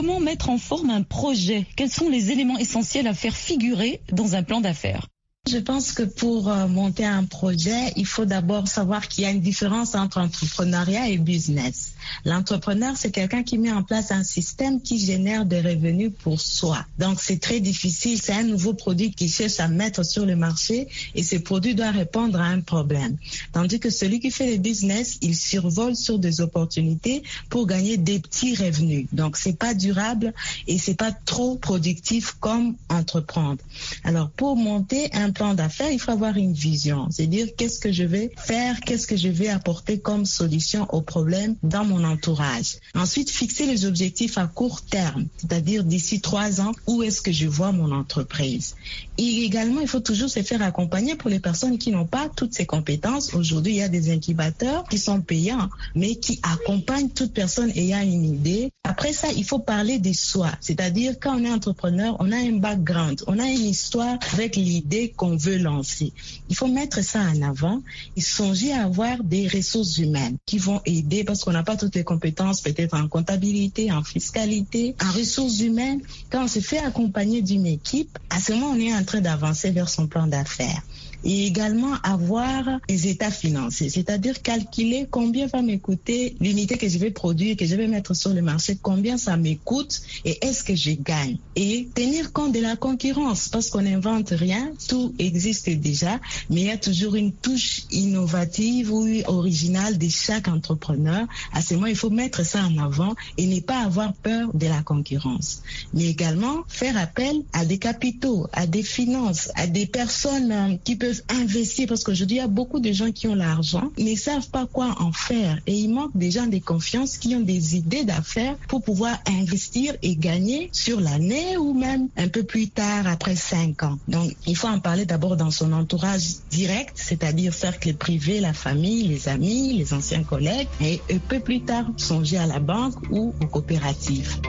Comment 0.07 0.21
mettre 0.21 0.51
en 0.51 0.59
forme 0.59 0.91
un 0.91 1.03
projet? 1.03 1.65
Quels 1.77 1.91
sont 1.91 2.11
les 2.11 2.31
éléments 2.31 2.59
essentiels 2.59 3.07
à 3.07 3.15
faire 3.15 3.35
figurer 3.35 4.03
dans 4.13 4.35
un 4.35 4.43
plan 4.43 4.61
d'affaires? 4.61 5.07
Je 5.47 5.59
pense 5.59 5.93
que 5.93 6.05
pour 6.05 6.49
euh, 6.49 6.69
monter 6.69 7.05
un 7.05 7.25
projet, 7.25 7.93
il 7.97 8.07
faut 8.07 8.25
d'abord 8.25 8.67
savoir 8.67 9.09
qu'il 9.09 9.25
y 9.25 9.27
a 9.27 9.31
une 9.31 9.43
différence 9.43 9.95
entre 9.95 10.19
entrepreneuriat 10.19 11.11
et 11.11 11.19
business. 11.19 11.93
L'entrepreneur, 12.25 12.97
c'est 12.97 13.11
quelqu'un 13.11 13.43
qui 13.43 13.59
met 13.59 13.71
en 13.71 13.83
place 13.83 14.11
un 14.11 14.25
système 14.25 14.81
qui 14.81 14.99
génère 14.99 15.45
des 15.45 15.61
revenus 15.61 16.13
pour 16.23 16.41
soi. 16.41 16.87
Donc, 16.99 17.21
c'est 17.21 17.41
très 17.41 17.61
difficile. 17.61 18.19
C'est 18.23 18.33
un 18.33 18.43
nouveau 18.43 18.73
produit 18.73 19.11
qu'il 19.11 19.31
cherche 19.31 19.61
à 19.61 19.69
mettre 19.69 20.03
sur 20.03 20.25
le 20.25 20.35
marché 20.35 20.89
et 21.15 21.23
ce 21.23 21.37
produit 21.37 21.75
doit 21.75 21.91
répondre 21.91 22.41
à 22.41 22.47
un 22.47 22.61
problème. 22.61 23.19
Tandis 23.53 23.81
que 23.81 23.91
celui 23.91 24.21
qui 24.21 24.31
fait 24.31 24.51
le 24.51 24.57
business, 24.57 25.19
il 25.21 25.37
survole 25.37 25.95
sur 25.95 26.19
des 26.19 26.41
opportunités 26.41 27.23
pour 27.51 27.67
gagner 27.67 27.99
des 27.99 28.19
petits 28.19 28.55
revenus. 28.55 29.09
Donc, 29.13 29.37
c'est 29.37 29.59
pas 29.59 29.75
durable 29.75 30.33
et 30.67 30.79
c'est 30.79 30.95
pas 30.95 31.13
trop 31.13 31.57
productif 31.57 32.33
comme 32.41 32.77
entreprendre. 32.89 33.61
Alors, 34.05 34.31
pour 34.31 34.57
monter 34.57 35.11
un 35.13 35.34
plan 35.35 35.55
d'affaires, 35.55 35.91
il 35.91 35.99
faut 35.99 36.13
avoir 36.13 36.37
une 36.37 36.55
vision. 36.55 37.09
C'est-à-dire 37.11 37.49
qu'est-ce 37.57 37.79
que 37.79 37.93
je 37.93 38.05
vais 38.05 38.31
faire, 38.37 38.81
qu'est-ce 38.81 39.07
que 39.07 39.17
je 39.17 39.29
vais 39.29 39.49
apporter 39.49 39.99
comme 39.99 40.25
solution 40.25 40.87
au 40.95 41.03
problème 41.03 41.57
dans 41.63 41.85
mon 41.85 42.05
entourage. 42.05 42.77
Ensuite, 42.95 43.31
fixer 43.31 43.67
les 43.67 43.85
objectifs 43.85 44.39
à 44.39 44.47
court 44.47 44.83
terme, 44.83 45.27
c'est-à-dire 45.37 45.85
d'ici 45.85 46.21
trois 46.21 46.61
ans, 46.61 46.73
où 46.87 47.03
est-ce 47.03 47.21
que 47.21 47.33
je 47.33 47.47
vois 47.47 47.73
mon 47.73 47.93
entreprise. 47.93 48.77
Et 49.19 49.45
également, 49.45 49.81
il 49.81 49.89
faut 49.89 50.01
toujours 50.01 50.31
se 50.31 50.43
faire 50.43 50.63
accompagner 50.63 51.15
pour 51.15 51.31
les 51.31 51.41
personnes 51.41 51.79
qui 51.79 51.91
n'ont 51.91 52.07
pas 52.07 52.29
toutes 52.35 52.55
ces 52.55 52.67
compétences. 52.67 53.35
Aujourd'hui, 53.35 53.73
il 53.75 53.79
y 53.79 53.83
a 53.83 53.89
des 53.89 54.11
incubateurs 54.11 54.85
qui 54.89 54.99
sont 54.99 55.21
payants, 55.21 55.69
mais 55.95 56.17
qui 56.17 56.41
accompagnent 56.43 57.11
toute 57.11 57.33
personne 57.33 57.71
ayant 57.77 58.03
une 58.03 58.25
idée. 58.25 58.71
Après 58.85 59.13
ça, 59.13 59.29
il 59.37 59.45
faut 59.45 59.59
parler 59.59 59.99
de 59.99 60.13
soi, 60.13 60.51
c'est-à-dire 60.61 61.15
quand 61.21 61.39
on 61.39 61.45
est 61.45 61.51
entrepreneur, 61.51 62.17
on 62.21 62.33
a 62.33 62.37
un 62.37 62.59
background, 62.59 63.23
on 63.27 63.39
a 63.39 63.47
une 63.47 63.67
histoire 63.67 64.19
avec 64.33 64.57
l'idée 64.57 65.13
qu'on 65.25 65.37
veut 65.37 65.57
lancer. 65.57 66.13
Il 66.51 66.57
faut 66.57 66.67
mettre 66.67 67.03
ça 67.03 67.21
en 67.21 67.41
avant 67.41 67.83
et 68.15 68.21
songer 68.21 68.73
à 68.75 68.85
avoir 68.85 69.25
des 69.25 69.49
ressources 69.49 69.97
humaines 69.97 70.37
qui 70.45 70.59
vont 70.59 70.83
aider 70.85 71.25
parce 71.25 71.45
qu'on 71.45 71.53
n'a 71.53 71.63
pas 71.63 71.77
toutes 71.77 71.95
les 71.95 72.05
compétences, 72.05 72.61
peut-être 72.61 72.95
en 72.95 73.09
comptabilité, 73.09 73.91
en 73.91 74.05
fiscalité, 74.05 74.95
en 75.03 75.11
ressources 75.13 75.61
humaines. 75.61 76.03
Quand 76.31 76.45
on 76.45 76.49
se 76.49 76.61
fait 76.61 76.79
accompagner 76.79 77.41
d'une 77.41 77.67
équipe, 77.67 78.19
à 78.29 78.39
ce 78.39 78.53
moment, 78.53 78.73
on 78.73 78.79
est 78.79 78.95
en 78.95 79.03
train 79.03 79.23
d'avancer 79.23 79.71
vers 79.71 79.89
son 79.89 80.07
plan 80.07 80.27
d'affaires 80.27 80.83
et 81.25 81.47
également 81.47 81.95
avoir 82.03 82.81
les 82.89 83.09
états 83.09 83.31
financiers, 83.31 83.89
c'est-à-dire 83.89 84.43
calculer 84.43 85.07
combien 85.11 85.47
va 85.47 85.63
m'écouter 85.63 86.37
l'unité 86.41 86.77
que 86.77 86.89
je 86.89 86.99
vais 86.99 87.11
produire, 87.11 87.57
que 87.57 87.67
je 87.67 87.75
vais 87.75 87.89
mettre 87.89 88.15
sur 88.15 88.33
le 88.33 88.43
marché, 88.43 88.79
combien 88.81 89.17
ça 89.17 89.37
m'écoute 89.37 90.03
et 90.25 90.45
est-ce 90.45 90.63
que 90.63 90.75
je 90.75 90.93
gagne. 90.93 91.39
Et 91.57 91.89
tenir 91.95 92.33
compte 92.33 92.53
de 92.53 92.61
la 92.61 92.77
concurrence 92.77 93.49
parce 93.49 93.71
qu'on 93.71 93.83
n'invente 93.83 94.31
rien, 94.31 94.73
tout 94.89 95.15
existe 95.19 95.69
déjà, 95.71 96.21
mais 96.51 96.63
il 96.63 96.67
y 96.67 96.71
a 96.71 96.77
toujours 96.77 97.15
une 97.15 97.33
touche 97.33 97.83
innovative 97.91 98.93
ou 98.93 99.07
originale 99.27 99.99
de 99.99 100.09
chaque 100.09 100.49
entrepreneur. 100.49 101.27
À 101.53 101.63
ce 101.63 101.75
moment, 101.75 101.87
il 101.87 101.97
faut 101.97 102.11
mettre 102.11 102.45
ça 102.45 102.65
en 102.65 102.79
avant 102.79 103.15
et 103.39 103.47
ne 103.47 103.61
pas 103.61 103.81
avoir 103.85 104.13
peur 104.15 104.51
de 104.55 104.67
la 104.67 104.83
concurrence. 104.83 105.63
Mais 105.93 106.07
également 106.07 106.65
faire 106.69 106.97
appel 106.97 107.43
à 107.53 107.65
des 107.65 107.79
capitaux, 107.79 108.47
à 108.53 108.67
des 108.67 108.83
finances, 108.83 109.51
à 109.55 109.67
des 109.67 109.87
personnes 109.87 110.53
euh, 110.53 110.77
qui 110.85 110.97
peuvent 110.97 111.14
investir 111.29 111.89
parce 111.89 112.05
qu'aujourd'hui, 112.05 112.37
il 112.37 112.41
y 112.41 112.43
a 112.43 112.49
beaucoup 112.49 112.81
de 112.81 112.93
gens 112.93 113.13
qui 113.13 113.29
ont 113.29 113.35
l'argent, 113.35 113.91
mais 113.99 114.13
ne 114.13 114.17
savent 114.17 114.49
pas 114.51 114.67
quoi 114.67 114.95
en 115.01 115.13
faire. 115.13 115.59
Et 115.67 115.75
il 115.75 115.89
manque 115.89 116.17
des 116.17 116.31
gens 116.31 116.47
de 116.47 116.59
confiance 116.59 117.17
qui 117.19 117.35
ont 117.35 117.41
des 117.41 117.77
idées 117.77 118.05
d'affaires 118.05 118.57
pour 118.69 118.83
pouvoir 118.83 119.19
investir 119.27 119.95
et 120.03 120.17
gagner 120.17 120.71
sur 120.73 121.01
l'année 121.01 121.57
ou 121.57 121.75
même 121.75 122.09
un 122.17 122.29
peu 122.29 122.43
plus 122.43 122.69
tard, 122.69 123.07
après 123.07 123.37
cinq 123.37 123.83
ans. 123.83 123.99
Donc, 124.09 124.35
il 124.47 124.57
faut 124.57 124.69
en 124.69 124.81
parler 124.81 125.07
d'abord 125.07 125.37
dans 125.37 125.51
son 125.51 125.73
entourage 125.73 126.37
direct, 126.51 126.93
c'est-à-dire 126.95 127.55
cercle 127.55 127.95
privé, 127.95 128.41
la 128.41 128.53
famille, 128.53 129.09
les 129.09 129.29
amis, 129.29 129.75
les 129.75 129.93
anciens 129.93 130.23
collègues, 130.23 130.69
et 130.81 131.01
un 131.13 131.19
peu 131.19 131.41
plus 131.41 131.63
tard, 131.63 131.87
songer 131.97 132.39
à 132.39 132.47
la 132.47 132.61
banque 132.61 132.95
ou 133.11 133.35
aux 133.41 133.47
coopératives. 133.47 134.41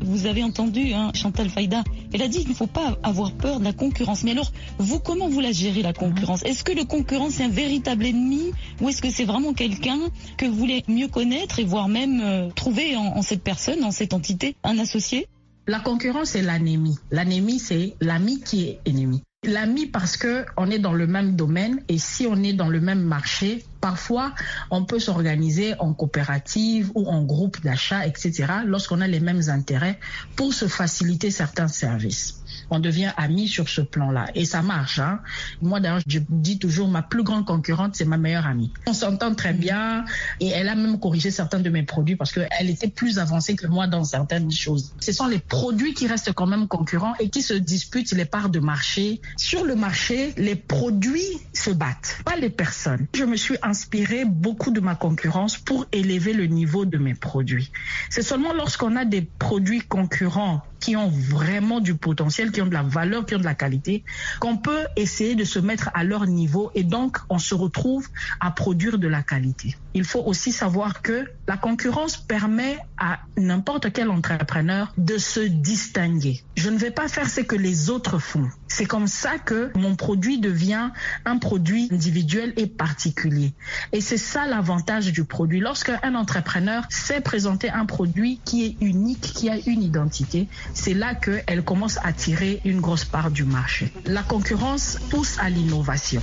Vous 0.00 0.26
avez 0.26 0.42
entendu 0.42 0.92
hein, 0.92 1.10
Chantal 1.14 1.48
Faïda, 1.48 1.82
elle 2.12 2.22
a 2.22 2.28
dit 2.28 2.40
qu'il 2.40 2.50
ne 2.50 2.54
faut 2.54 2.66
pas 2.66 2.98
avoir 3.02 3.32
peur 3.32 3.60
de 3.60 3.64
la 3.64 3.72
concurrence. 3.72 4.24
Mais 4.24 4.32
alors, 4.32 4.52
vous, 4.78 4.98
comment 4.98 5.28
vous 5.28 5.40
la 5.40 5.52
gérez, 5.52 5.82
la 5.82 5.92
concurrence? 5.92 6.42
Est-ce 6.44 6.64
que 6.64 6.72
le 6.72 6.84
concurrent, 6.84 7.28
c'est 7.30 7.44
un 7.44 7.48
véritable 7.48 8.06
ennemi? 8.06 8.52
Ou 8.80 8.88
est-ce 8.88 9.02
que 9.02 9.10
c'est 9.10 9.24
vraiment 9.24 9.52
quelqu'un 9.52 9.98
que 10.36 10.46
vous 10.46 10.56
voulez 10.56 10.84
mieux 10.88 11.08
connaître 11.08 11.58
et 11.58 11.64
voire 11.64 11.88
même 11.88 12.20
euh, 12.20 12.48
trouver 12.50 12.96
en, 12.96 13.22
cette 13.22 13.42
personne, 13.42 13.84
en 13.84 13.90
cette 13.90 14.14
entité, 14.14 14.56
un 14.64 14.78
associé? 14.78 15.26
La 15.66 15.80
concurrence, 15.80 16.30
c'est 16.30 16.42
l'ennemi. 16.42 16.98
L'ennemi, 17.10 17.58
c'est 17.58 17.94
l'ami 18.00 18.40
qui 18.40 18.64
est 18.64 18.80
ennemi. 18.84 19.22
L'ami 19.46 19.86
parce 19.86 20.16
que 20.16 20.44
on 20.56 20.70
est 20.70 20.78
dans 20.78 20.94
le 20.94 21.06
même 21.06 21.36
domaine 21.36 21.82
et 21.88 21.98
si 21.98 22.26
on 22.26 22.42
est 22.42 22.54
dans 22.54 22.68
le 22.68 22.80
même 22.80 23.02
marché, 23.02 23.62
Parfois, 23.84 24.32
on 24.70 24.86
peut 24.86 24.98
s'organiser 24.98 25.74
en 25.78 25.92
coopérative 25.92 26.90
ou 26.94 27.06
en 27.06 27.22
groupe 27.22 27.60
d'achat, 27.60 28.06
etc., 28.06 28.46
lorsqu'on 28.64 29.02
a 29.02 29.06
les 29.06 29.20
mêmes 29.20 29.50
intérêts 29.50 29.98
pour 30.36 30.54
se 30.54 30.68
faciliter 30.68 31.30
certains 31.30 31.68
services 31.68 32.40
on 32.70 32.78
devient 32.78 33.12
amis 33.16 33.48
sur 33.48 33.68
ce 33.68 33.80
plan-là. 33.80 34.26
Et 34.34 34.44
ça 34.44 34.62
marche. 34.62 34.98
Hein. 34.98 35.20
Moi, 35.62 35.80
d'ailleurs, 35.80 36.00
je 36.06 36.18
dis 36.28 36.58
toujours, 36.58 36.88
ma 36.88 37.02
plus 37.02 37.22
grande 37.22 37.44
concurrente, 37.44 37.96
c'est 37.96 38.04
ma 38.04 38.16
meilleure 38.16 38.46
amie. 38.46 38.72
On 38.86 38.92
s'entend 38.92 39.34
très 39.34 39.52
bien 39.52 40.04
et 40.40 40.48
elle 40.48 40.68
a 40.68 40.74
même 40.74 40.98
corrigé 40.98 41.30
certains 41.30 41.60
de 41.60 41.70
mes 41.70 41.82
produits 41.82 42.16
parce 42.16 42.32
qu'elle 42.32 42.70
était 42.70 42.88
plus 42.88 43.18
avancée 43.18 43.56
que 43.56 43.66
moi 43.66 43.86
dans 43.86 44.04
certaines 44.04 44.50
choses. 44.50 44.92
Ce 45.00 45.12
sont 45.12 45.26
les 45.26 45.38
produits 45.38 45.94
qui 45.94 46.06
restent 46.06 46.32
quand 46.32 46.46
même 46.46 46.68
concurrents 46.68 47.14
et 47.20 47.28
qui 47.28 47.42
se 47.42 47.54
disputent 47.54 48.12
les 48.12 48.24
parts 48.24 48.48
de 48.48 48.60
marché. 48.60 49.20
Sur 49.36 49.64
le 49.64 49.74
marché, 49.76 50.34
les 50.36 50.56
produits 50.56 51.40
se 51.52 51.70
battent, 51.70 52.18
pas 52.24 52.36
les 52.36 52.50
personnes. 52.50 53.06
Je 53.14 53.24
me 53.24 53.36
suis 53.36 53.56
inspiré 53.74 54.24
beaucoup 54.24 54.70
de 54.70 54.78
ma 54.78 54.94
concurrence 54.94 55.58
pour 55.58 55.84
élever 55.90 56.32
le 56.32 56.46
niveau 56.46 56.84
de 56.84 56.96
mes 56.96 57.14
produits. 57.16 57.72
C'est 58.08 58.22
seulement 58.22 58.52
lorsqu'on 58.52 58.94
a 58.94 59.04
des 59.04 59.22
produits 59.22 59.80
concurrents 59.80 60.62
qui 60.84 60.96
ont 60.96 61.08
vraiment 61.08 61.80
du 61.80 61.94
potentiel, 61.94 62.52
qui 62.52 62.60
ont 62.60 62.66
de 62.66 62.74
la 62.74 62.82
valeur, 62.82 63.24
qui 63.24 63.34
ont 63.34 63.38
de 63.38 63.44
la 63.44 63.54
qualité, 63.54 64.04
qu'on 64.38 64.58
peut 64.58 64.84
essayer 64.96 65.34
de 65.34 65.44
se 65.44 65.58
mettre 65.58 65.88
à 65.94 66.04
leur 66.04 66.26
niveau 66.26 66.70
et 66.74 66.82
donc 66.82 67.20
on 67.30 67.38
se 67.38 67.54
retrouve 67.54 68.06
à 68.38 68.50
produire 68.50 68.98
de 68.98 69.08
la 69.08 69.22
qualité. 69.22 69.78
Il 69.94 70.04
faut 70.04 70.20
aussi 70.20 70.52
savoir 70.52 71.00
que 71.00 71.24
la 71.46 71.56
concurrence 71.56 72.18
permet 72.18 72.78
à 72.98 73.20
n'importe 73.38 73.92
quel 73.92 74.10
entrepreneur 74.10 74.92
de 74.98 75.16
se 75.16 75.40
distinguer. 75.40 76.42
Je 76.56 76.68
ne 76.68 76.76
vais 76.76 76.90
pas 76.90 77.08
faire 77.08 77.30
ce 77.30 77.40
que 77.40 77.56
les 77.56 77.88
autres 77.90 78.18
font. 78.18 78.50
C'est 78.66 78.86
comme 78.86 79.06
ça 79.06 79.38
que 79.38 79.70
mon 79.76 79.94
produit 79.94 80.38
devient 80.38 80.90
un 81.24 81.38
produit 81.38 81.88
individuel 81.92 82.52
et 82.56 82.66
particulier. 82.66 83.54
Et 83.92 84.00
c'est 84.00 84.18
ça 84.18 84.46
l'avantage 84.46 85.12
du 85.12 85.24
produit. 85.24 85.60
Lorsqu'un 85.60 86.14
entrepreneur 86.14 86.84
sait 86.90 87.20
présenter 87.20 87.70
un 87.70 87.86
produit 87.86 88.40
qui 88.44 88.64
est 88.66 88.76
unique, 88.84 89.20
qui 89.20 89.48
a 89.48 89.56
une 89.66 89.82
identité, 89.82 90.48
c'est 90.74 90.94
là 90.94 91.14
qu'elle 91.14 91.62
commence 91.62 91.98
à 92.02 92.12
tirer 92.12 92.60
une 92.64 92.80
grosse 92.80 93.04
part 93.04 93.30
du 93.30 93.44
marché. 93.44 93.92
La 94.04 94.22
concurrence 94.22 94.98
pousse 95.10 95.38
à 95.38 95.48
l'innovation. 95.48 96.20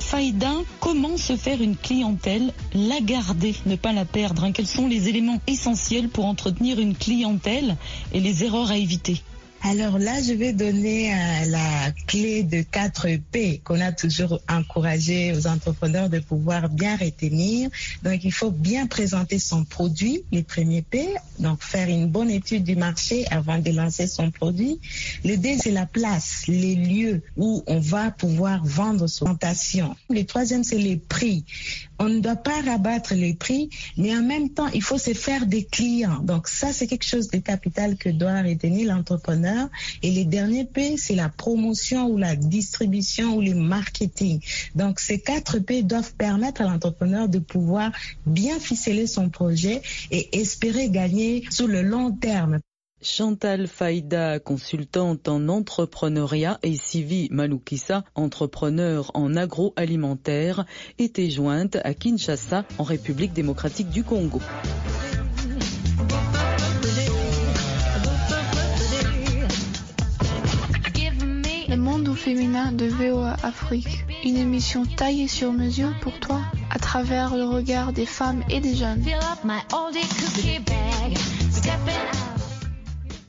Faïda, 0.00 0.52
comment 0.80 1.16
se 1.16 1.36
faire 1.36 1.62
une 1.62 1.76
clientèle, 1.76 2.52
la 2.74 3.00
garder, 3.00 3.54
ne 3.66 3.76
pas 3.76 3.92
la 3.92 4.04
perdre 4.04 4.44
hein? 4.44 4.52
Quels 4.52 4.66
sont 4.66 4.86
les 4.86 5.08
éléments 5.08 5.40
essentiels 5.46 6.08
pour 6.08 6.26
entretenir 6.26 6.78
une 6.78 6.96
clientèle 6.96 7.76
et 8.12 8.20
les 8.20 8.44
erreurs 8.44 8.70
à 8.70 8.76
éviter? 8.76 9.22
Alors 9.64 9.96
là, 9.98 10.20
je 10.20 10.32
vais 10.32 10.52
donner 10.52 11.14
euh, 11.14 11.44
la 11.46 11.92
clé 12.08 12.42
de 12.42 12.62
4 12.62 13.06
P 13.30 13.60
qu'on 13.62 13.80
a 13.80 13.92
toujours 13.92 14.40
encouragé 14.48 15.32
aux 15.34 15.46
entrepreneurs 15.46 16.08
de 16.08 16.18
pouvoir 16.18 16.68
bien 16.68 16.96
retenir. 16.96 17.70
Donc, 18.02 18.24
il 18.24 18.32
faut 18.32 18.50
bien 18.50 18.88
présenter 18.88 19.38
son 19.38 19.64
produit, 19.64 20.24
les 20.32 20.42
premiers 20.42 20.82
P. 20.82 21.06
Donc, 21.38 21.62
faire 21.62 21.88
une 21.88 22.08
bonne 22.08 22.30
étude 22.30 22.64
du 22.64 22.74
marché 22.74 23.24
avant 23.30 23.58
de 23.58 23.70
lancer 23.70 24.08
son 24.08 24.32
produit. 24.32 24.80
Le 25.24 25.36
D, 25.36 25.56
c'est 25.62 25.70
la 25.70 25.86
place, 25.86 26.42
les 26.48 26.74
lieux 26.74 27.22
où 27.36 27.62
on 27.68 27.78
va 27.78 28.10
pouvoir 28.10 28.64
vendre 28.64 29.06
son 29.06 29.26
plantation. 29.26 29.94
Le 30.10 30.24
troisième, 30.24 30.64
c'est 30.64 30.78
les 30.78 30.96
prix. 30.96 31.44
On 32.00 32.08
ne 32.08 32.18
doit 32.18 32.34
pas 32.34 32.60
rabattre 32.62 33.14
les 33.14 33.34
prix, 33.34 33.70
mais 33.96 34.16
en 34.16 34.22
même 34.22 34.50
temps, 34.50 34.66
il 34.74 34.82
faut 34.82 34.98
se 34.98 35.14
faire 35.14 35.46
des 35.46 35.62
clients. 35.62 36.18
Donc, 36.18 36.48
ça, 36.48 36.72
c'est 36.72 36.88
quelque 36.88 37.06
chose 37.06 37.28
de 37.28 37.38
capital 37.38 37.96
que 37.96 38.08
doit 38.08 38.42
retenir 38.42 38.92
l'entrepreneur 38.92 39.51
et 40.02 40.10
les 40.10 40.24
derniers 40.24 40.64
P, 40.64 40.96
c'est 40.96 41.14
la 41.14 41.28
promotion 41.28 42.08
ou 42.08 42.18
la 42.18 42.36
distribution 42.36 43.36
ou 43.36 43.40
le 43.40 43.54
marketing. 43.54 44.40
Donc 44.74 45.00
ces 45.00 45.20
quatre 45.20 45.58
P 45.58 45.82
doivent 45.82 46.14
permettre 46.14 46.62
à 46.62 46.64
l'entrepreneur 46.64 47.28
de 47.28 47.38
pouvoir 47.38 47.92
bien 48.26 48.58
ficeler 48.58 49.06
son 49.06 49.28
projet 49.28 49.82
et 50.10 50.40
espérer 50.40 50.90
gagner 50.90 51.44
sur 51.50 51.66
le 51.66 51.82
long 51.82 52.12
terme. 52.12 52.60
Chantal 53.04 53.66
Faïda, 53.66 54.38
consultante 54.38 55.26
en 55.26 55.48
entrepreneuriat, 55.48 56.60
et 56.62 56.76
Sivi 56.76 57.26
Maloukissa, 57.32 58.04
entrepreneur 58.14 59.10
en 59.14 59.34
agroalimentaire, 59.34 60.66
était 61.00 61.28
jointe 61.28 61.76
à 61.82 61.94
Kinshasa, 61.94 62.64
en 62.78 62.84
République 62.84 63.32
démocratique 63.32 63.90
du 63.90 64.04
Congo. 64.04 64.40
Féminin 72.10 72.72
de 72.72 72.86
VOA 72.86 73.36
Afrique, 73.44 74.04
une 74.24 74.36
émission 74.36 74.84
taillée 74.84 75.28
sur 75.28 75.52
mesure 75.52 75.92
pour 76.00 76.18
toi 76.18 76.40
à 76.70 76.78
travers 76.78 77.36
le 77.36 77.44
regard 77.44 77.92
des 77.92 78.06
femmes 78.06 78.42
et 78.50 78.60
des 78.60 78.74
jeunes. 78.74 79.04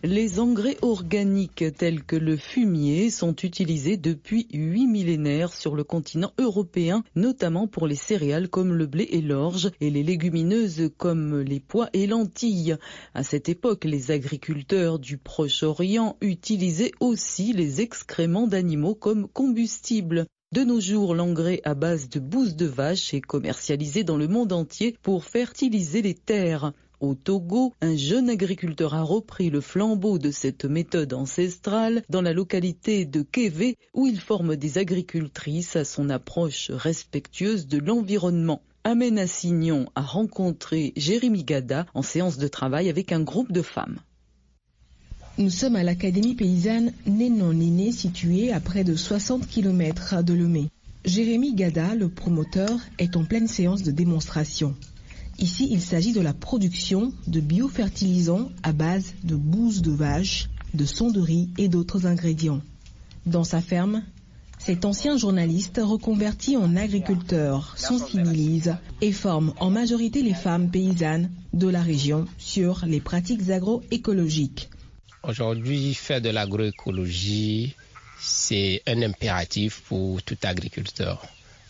Les 0.06 0.42
engrais 0.42 0.76
organiques 0.82 1.63
tels 1.78 2.04
que 2.04 2.18
le 2.18 2.36
fumier 2.36 3.10
sont 3.10 3.34
utilisés 3.38 3.96
depuis 3.96 4.48
huit 4.52 4.86
millénaires 4.86 5.54
sur 5.54 5.78
le 5.78 5.86
continent 5.86 6.34
européen, 6.38 7.06
notamment 7.16 7.68
pour 7.68 7.88
les 7.88 7.96
céréales 7.96 8.50
comme 8.50 8.74
le 8.74 8.86
blé 8.86 9.08
et 9.12 9.22
l'orge 9.22 9.72
et 9.80 9.89
les 9.89 10.04
légumineuses 10.04 10.92
comme 10.98 11.39
les 11.39 11.62
pois 11.62 11.89
et 11.94 12.06
lentilles. 12.06 12.76
À 13.13 13.24
cette 13.24 13.48
époque, 13.48 13.86
les 13.86 14.12
agriculteurs 14.12 15.00
du 15.00 15.18
Proche-Orient 15.18 16.18
utilisaient 16.20 16.92
aussi 17.00 17.54
les 17.54 17.80
excréments 17.80 18.48
d'animaux 18.48 18.96
comme 18.96 19.30
combustible. 19.30 20.26
De 20.52 20.66
nos 20.66 20.82
jours, 20.82 21.16
l'engrais 21.16 21.62
à 21.63 21.76
base 21.76 22.10
de 22.10 22.20
bouse 22.20 22.58
de 22.58 22.66
vache 22.66 23.13
est 23.13 23.22
commercialisé 23.22 24.04
dans 24.04 24.18
le 24.18 24.28
monde 24.28 24.52
entier 24.52 24.98
pour 25.02 25.24
fertiliser 25.24 26.02
les 26.02 26.13
terres. 26.13 26.74
Au 27.04 27.16
Togo, 27.16 27.74
un 27.82 27.98
jeune 27.98 28.30
agriculteur 28.30 28.94
a 28.94 29.02
repris 29.02 29.50
le 29.50 29.60
flambeau 29.60 30.20
de 30.20 30.32
cette 30.32 30.63
méthode 30.63 31.12
ancestrale 31.12 32.02
dans 32.08 32.22
la 32.22 32.32
localité 32.32 33.04
de 33.04 33.24
Kévé 33.24 33.76
où 33.94 34.08
il 34.08 34.22
forme 34.22 34.56
des 34.56 34.78
agricultrices 34.78 35.76
à 35.76 35.84
son 35.84 36.10
approche 36.10 36.72
respectueuse 36.72 37.68
de 37.68 37.78
l'environnement. 37.78 38.62
Amena 38.86 39.28
Signon 39.28 39.89
a 39.96 40.02
rencontré 40.02 40.94
Jérémy 40.96 41.44
Gada 41.44 41.88
en 41.94 42.04
séance 42.04 42.38
de 42.38 42.48
travail 42.48 42.88
avec 42.88 43.12
un 43.12 43.20
groupe 43.20 43.52
de 43.52 43.63
femmes. 43.63 44.00
Nous 45.38 45.50
sommes 45.50 45.76
à 45.76 45.84
l'Académie 45.84 46.36
paysanne 46.36 46.94
Nénon-Néné 47.06 47.92
située 47.92 48.54
à 48.54 48.62
près 48.62 48.86
de 48.86 48.96
60 48.96 49.46
km 49.50 50.24
de 50.24 50.34
Lomé. 50.34 50.70
Jérémy 51.04 51.54
Gada, 51.54 51.96
le 51.96 52.08
promoteur, 52.08 52.80
est 52.98 53.18
en 53.18 53.26
pleine 53.26 53.50
séance 53.50 53.84
de 53.84 53.92
démonstration. 53.92 54.74
Ici, 55.39 55.67
il 55.72 55.82
s'agit 55.82 56.13
de 56.13 56.22
la 56.22 56.34
production 56.34 57.12
de 57.28 57.39
biofertilisants 57.39 58.50
à 58.62 58.72
base 58.72 59.13
de 59.24 59.36
bouse 59.36 59.82
de 59.82 59.91
vache, 59.91 60.50
de 60.74 60.86
son 60.86 61.10
de 61.10 61.19
riz 61.19 61.50
et 61.58 61.67
d'autres 61.67 62.06
ingrédients. 62.06 62.62
Dans 63.26 63.43
sa 63.43 63.62
ferme, 63.62 64.04
cet 64.60 64.86
ancien 64.86 65.17
journaliste 65.17 65.82
reconverti 65.84 66.56
en 66.56 66.76
agriculteur 66.78 67.74
sensibilise 67.78 68.78
et 69.02 69.12
forme 69.12 69.54
en 69.60 69.69
majorité 69.69 70.22
les 70.22 70.34
femmes 70.34 70.69
paysannes 70.72 71.32
de 71.52 71.67
la 71.67 71.82
région 71.82 72.26
sur 72.38 72.86
les 72.86 73.02
pratiques 73.02 73.50
agroécologiques. 73.50 74.69
Aujourd'hui, 75.24 75.93
faire 75.93 76.22
de 76.22 76.30
l'agroécologie, 76.30 77.76
c'est 78.22 78.82
un 78.88 79.02
impératif 79.02 79.82
pour 79.88 80.22
tout 80.24 80.38
agriculteur 80.43 81.26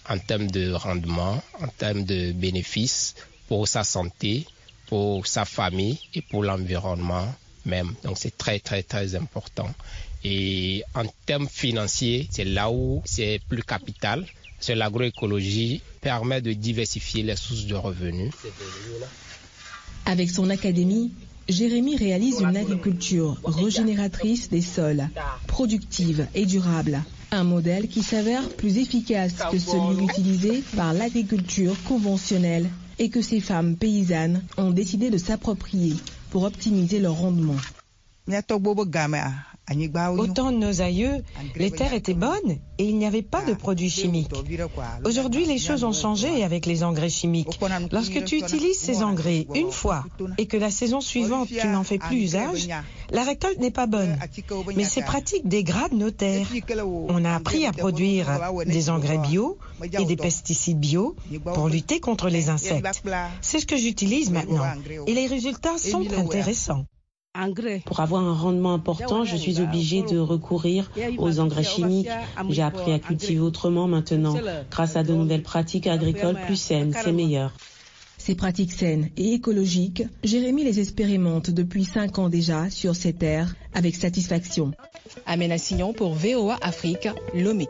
en 0.09 0.17
termes 0.19 0.51
de 0.51 0.71
rendement, 0.73 1.41
en 1.61 1.67
termes 1.67 2.03
de 2.03 2.31
bénéfices, 2.31 3.15
pour 3.47 3.67
sa 3.67 3.83
santé, 3.83 4.45
pour 4.87 5.27
sa 5.27 5.45
famille 5.45 5.99
et 6.13 6.21
pour 6.21 6.43
l'environnement 6.43 7.27
même. 7.65 7.93
Donc 8.03 8.17
c'est 8.17 8.37
très 8.37 8.59
très 8.59 8.83
très 8.83 9.15
important. 9.15 9.69
Et 10.23 10.83
en 10.95 11.03
termes 11.25 11.47
financiers, 11.49 12.27
c'est 12.31 12.45
là 12.45 12.71
où 12.71 13.01
c'est 13.05 13.39
plus 13.47 13.63
capital. 13.63 14.25
C'est 14.59 14.75
l'agroécologie 14.75 15.81
permet 15.99 16.41
de 16.41 16.53
diversifier 16.53 17.23
les 17.23 17.35
sources 17.35 17.65
de 17.65 17.75
revenus. 17.75 18.31
Avec 20.05 20.29
son 20.29 20.49
académie, 20.49 21.11
Jérémy 21.49 21.97
réalise 21.97 22.39
une 22.39 22.55
agriculture 22.55 23.37
régénératrice 23.43 24.49
des 24.49 24.61
sols, 24.61 25.09
productive 25.47 26.27
et 26.33 26.45
durable. 26.45 27.03
Un 27.31 27.43
modèle 27.43 27.89
qui 27.89 28.03
s'avère 28.03 28.47
plus 28.49 28.77
efficace 28.77 29.33
que 29.51 29.57
celui 29.59 30.05
utilisé 30.05 30.63
par 30.77 30.93
l'agriculture 30.93 31.75
conventionnelle 31.83 32.69
et 32.99 33.09
que 33.09 33.21
ces 33.21 33.39
femmes 33.39 33.75
paysannes 33.75 34.43
ont 34.57 34.71
décidé 34.71 35.09
de 35.09 35.17
s'approprier 35.17 35.95
pour 36.31 36.43
optimiser 36.43 36.99
leur 36.99 37.15
rendement. 37.15 37.55
Autant 40.17 40.51
de 40.51 40.57
nos 40.57 40.81
aïeux, 40.81 41.23
les 41.55 41.71
terres 41.71 41.93
étaient 41.93 42.13
bonnes 42.13 42.57
et 42.77 42.83
il 42.83 42.97
n'y 42.97 43.05
avait 43.05 43.21
pas 43.21 43.43
de 43.43 43.53
produits 43.53 43.89
chimiques. 43.89 44.31
Aujourd'hui, 45.05 45.45
les 45.45 45.57
choses 45.57 45.83
ont 45.85 45.93
changé 45.93 46.43
avec 46.43 46.65
les 46.65 46.83
engrais 46.83 47.09
chimiques. 47.09 47.59
Lorsque 47.91 48.25
tu 48.25 48.37
utilises 48.37 48.77
ces 48.77 49.03
engrais 49.03 49.47
une 49.55 49.71
fois 49.71 50.03
et 50.37 50.47
que 50.47 50.57
la 50.57 50.69
saison 50.69 50.99
suivante 50.99 51.47
tu 51.47 51.67
n'en 51.67 51.83
fais 51.83 51.97
plus 51.97 52.23
usage, 52.23 52.67
la 53.09 53.23
récolte 53.23 53.59
n'est 53.59 53.71
pas 53.71 53.87
bonne. 53.87 54.17
Mais 54.75 54.83
ces 54.83 55.01
pratiques 55.01 55.47
dégradent 55.47 55.93
nos 55.93 56.11
terres. 56.11 56.47
On 57.07 57.23
a 57.23 57.33
appris 57.33 57.65
à 57.65 57.71
produire 57.71 58.27
des 58.65 58.89
engrais 58.89 59.17
bio 59.17 59.57
et 59.81 60.05
des 60.05 60.17
pesticides 60.17 60.79
bio 60.79 61.15
pour 61.53 61.69
lutter 61.69 62.01
contre 62.01 62.27
les 62.27 62.49
insectes. 62.49 63.03
C'est 63.41 63.59
ce 63.59 63.65
que 63.65 63.77
j'utilise 63.77 64.29
maintenant 64.29 64.65
et 65.07 65.13
les 65.13 65.27
résultats 65.27 65.77
sont 65.77 66.05
intéressants. 66.17 66.85
Pour 67.85 67.99
avoir 67.99 68.21
un 68.21 68.35
rendement 68.35 68.75
important, 68.75 69.23
je 69.23 69.35
suis 69.35 69.59
obligée 69.59 70.03
de 70.03 70.19
recourir 70.19 70.91
aux 71.17 71.39
engrais 71.39 71.63
chimiques. 71.63 72.09
J'ai 72.49 72.61
appris 72.61 72.93
à 72.93 72.99
cultiver 72.99 73.39
autrement 73.39 73.87
maintenant. 73.87 74.35
Grâce 74.69 74.95
à 74.95 75.03
de 75.03 75.13
nouvelles 75.13 75.41
pratiques 75.41 75.87
agricoles 75.87 76.37
plus 76.45 76.57
saines, 76.57 76.93
c'est 76.93 77.11
meilleur. 77.11 77.51
Ces 78.19 78.35
pratiques 78.35 78.71
saines 78.71 79.09
et 79.17 79.33
écologiques, 79.33 80.03
Jérémy 80.23 80.63
les 80.63 80.79
expérimente 80.79 81.49
depuis 81.49 81.85
5 81.85 82.19
ans 82.19 82.29
déjà 82.29 82.69
sur 82.69 82.95
ses 82.95 83.13
terres 83.13 83.55
avec 83.73 83.95
satisfaction. 83.95 84.71
Amena 85.25 85.57
Sillon 85.57 85.91
pour 85.91 86.13
VOA 86.13 86.57
Afrique, 86.61 87.09
Lomé. 87.33 87.67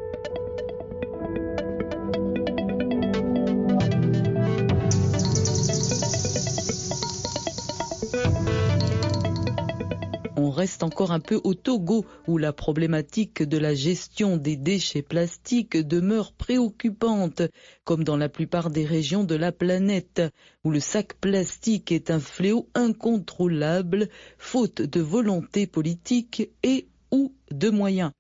Reste 10.64 10.84
encore 10.84 11.12
un 11.12 11.20
peu 11.20 11.42
au 11.44 11.56
Togo, 11.56 12.06
où 12.26 12.38
la 12.38 12.54
problématique 12.54 13.44
de 13.44 13.58
la 13.58 13.74
gestion 13.74 14.38
des 14.38 14.56
déchets 14.56 15.02
plastiques 15.02 15.76
demeure 15.76 16.32
préoccupante, 16.32 17.42
comme 17.84 18.06
dans 18.06 18.16
la 18.16 18.30
plupart 18.30 18.70
des 18.70 18.86
régions 18.86 19.26
de 19.26 19.36
la 19.36 19.52
planète, 19.52 20.22
où 20.64 20.72
le 20.72 20.80
sac 20.80 21.16
plastique 21.16 21.92
est 21.92 22.12
un 22.12 22.22
fléau 22.22 22.70
incontrôlable, 22.76 24.08
faute 24.38 24.82
de 24.82 25.02
volonté 25.02 25.68
politique 25.68 26.50
et 26.64 26.88
ou 27.12 27.34
de 27.52 27.70
moyens. 27.70 28.12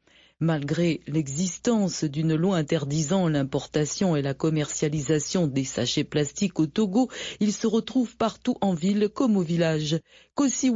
Malgré 0.43 0.99
l'existence 1.07 2.03
d'une 2.03 2.35
loi 2.35 2.57
interdisant 2.57 3.29
l'importation 3.29 4.17
et 4.17 4.21
la 4.21 4.33
commercialisation 4.33 5.47
des 5.47 5.63
sachets 5.63 6.03
plastiques 6.03 6.59
au 6.59 6.65
Togo, 6.65 7.09
ils 7.39 7.53
se 7.53 7.65
retrouvent 7.65 8.17
partout 8.17 8.57
en 8.59 8.73
ville 8.73 9.07
comme 9.07 9.37
au 9.37 9.41
village. 9.41 10.01
Kossi 10.35 10.69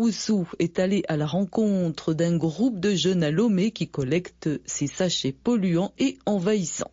est 0.59 0.79
allé 0.79 1.03
à 1.09 1.17
la 1.17 1.25
rencontre 1.25 2.13
d'un 2.13 2.37
groupe 2.37 2.79
de 2.79 2.95
jeunes 2.95 3.23
à 3.23 3.31
qui 3.71 3.89
collectent 3.89 4.49
ces 4.65 4.87
sachets 4.87 5.33
polluants 5.33 5.91
et 5.99 6.17
envahissants. 6.25 6.91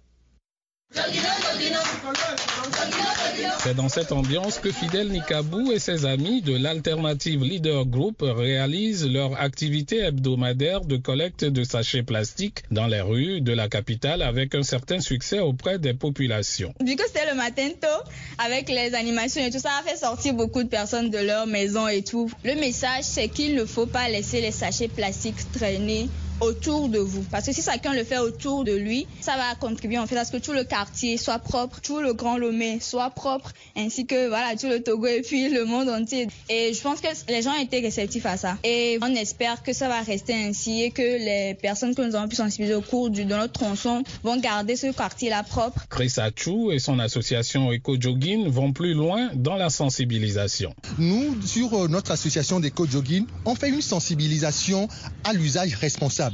C'est 3.59 3.75
dans 3.75 3.89
cette 3.89 4.13
ambiance 4.13 4.59
que 4.59 4.71
Fidel 4.71 5.09
Nikabou 5.09 5.73
et 5.73 5.79
ses 5.79 6.05
amis 6.05 6.43
de 6.43 6.57
l'Alternative 6.57 7.43
Leader 7.43 7.87
Group 7.87 8.19
réalisent 8.21 9.09
leur 9.09 9.41
activité 9.41 10.01
hebdomadaire 10.01 10.83
de 10.83 10.97
collecte 10.97 11.45
de 11.45 11.65
sachets 11.65 12.03
plastiques 12.03 12.63
dans 12.71 12.87
les 12.87 13.01
rues 13.01 13.41
de 13.41 13.53
la 13.53 13.69
capitale 13.69 14.23
avec 14.23 14.55
un 14.55 14.63
certain 14.63 15.01
succès 15.01 15.41
auprès 15.41 15.79
des 15.79 15.95
populations. 15.95 16.75
Vu 16.85 16.95
que 16.95 17.07
c'était 17.07 17.31
le 17.31 17.37
matin 17.37 17.71
tôt, 17.81 18.11
avec 18.39 18.69
les 18.69 18.95
animations 18.95 19.43
et 19.45 19.51
tout 19.51 19.59
ça, 19.59 19.71
a 19.81 19.89
fait 19.89 19.97
sortir 19.97 20.35
beaucoup 20.35 20.63
de 20.63 20.69
personnes 20.69 21.11
de 21.11 21.19
leur 21.19 21.47
maison 21.47 21.89
et 21.89 22.03
tout. 22.03 22.31
Le 22.45 22.55
message, 22.55 23.05
c'est 23.05 23.29
qu'il 23.29 23.55
ne 23.55 23.65
faut 23.65 23.87
pas 23.87 24.09
laisser 24.09 24.41
les 24.41 24.53
sachets 24.53 24.89
plastiques 24.89 25.51
traîner 25.53 26.09
autour 26.41 26.89
de 26.89 26.99
vous. 26.99 27.25
Parce 27.31 27.47
que 27.47 27.53
si 27.53 27.63
chacun 27.63 27.93
le 27.93 28.05
fait 28.05 28.19
autour 28.19 28.65
de 28.65 28.73
lui, 28.73 29.07
ça 29.21 29.37
va 29.37 29.55
contribuer 29.55 29.99
en 29.99 30.07
fait 30.07 30.17
à 30.17 30.25
ce 30.25 30.33
que 30.33 30.39
tout 30.39 30.53
le 30.53 30.65
quartier 30.65 31.17
soit 31.17 31.39
propre, 31.39 31.81
tout 31.81 32.01
le 32.01 32.13
Grand 32.13 32.39
Lomé 32.39 32.79
soit 32.81 33.11
propre, 33.11 33.53
ainsi 33.77 34.07
que 34.07 34.29
voilà 34.29 34.57
tout 34.57 34.69
le 34.69 34.83
Togo 34.83 35.07
et 35.07 35.23
puis 35.23 35.49
le 35.49 35.65
monde 35.65 35.89
entier. 35.89 36.29
Et 36.49 36.73
je 36.75 36.81
pense 36.81 37.01
que 37.01 37.09
les 37.29 37.43
gens 37.43 37.55
étaient 37.55 37.81
réceptifs 37.81 38.27
à 38.27 38.37
ça. 38.37 38.57
Et 38.65 38.99
on 39.03 39.15
espère 39.15 39.63
que 39.63 39.73
ça 39.73 39.89
va 39.89 40.01
rester 40.01 40.35
ainsi 40.35 40.83
et 40.83 40.91
que 40.91 41.03
les 41.03 41.55
personnes 41.55 41.95
que 41.95 42.03
nous 42.03 42.15
avons 42.15 42.29
pu 42.29 42.37
sensibiliser 42.37 42.75
au 42.75 42.83
cours 42.83 43.11
de 43.11 43.23
notre 43.23 43.53
tronçon 43.53 44.03
vont 44.23 44.39
garder 44.39 44.77
ce 44.77 44.93
quartier-là 44.93 45.43
propre. 45.43 45.87
Chris 45.89 46.15
Achou 46.19 46.73
et 46.73 46.79
son 46.79 46.99
association 46.99 47.73
Eco 47.73 48.01
Jogging 48.01 48.49
vont 48.49 48.73
plus 48.73 48.95
loin 48.95 49.31
dans 49.35 49.57
la 49.57 49.71
sensibilisation. 49.71 50.75
Nous, 50.99 51.41
sur 51.43 51.75
euh, 51.75 51.89
notre 51.89 52.11
association 52.13 52.61
d'Eco 52.61 52.87
Jogging, 52.87 53.27
on 53.45 53.55
fait 53.55 53.69
une 53.69 53.83
sensibilisation 53.83 54.89
à 55.25 55.33
l'usage 55.33 55.75
responsable 55.75 56.34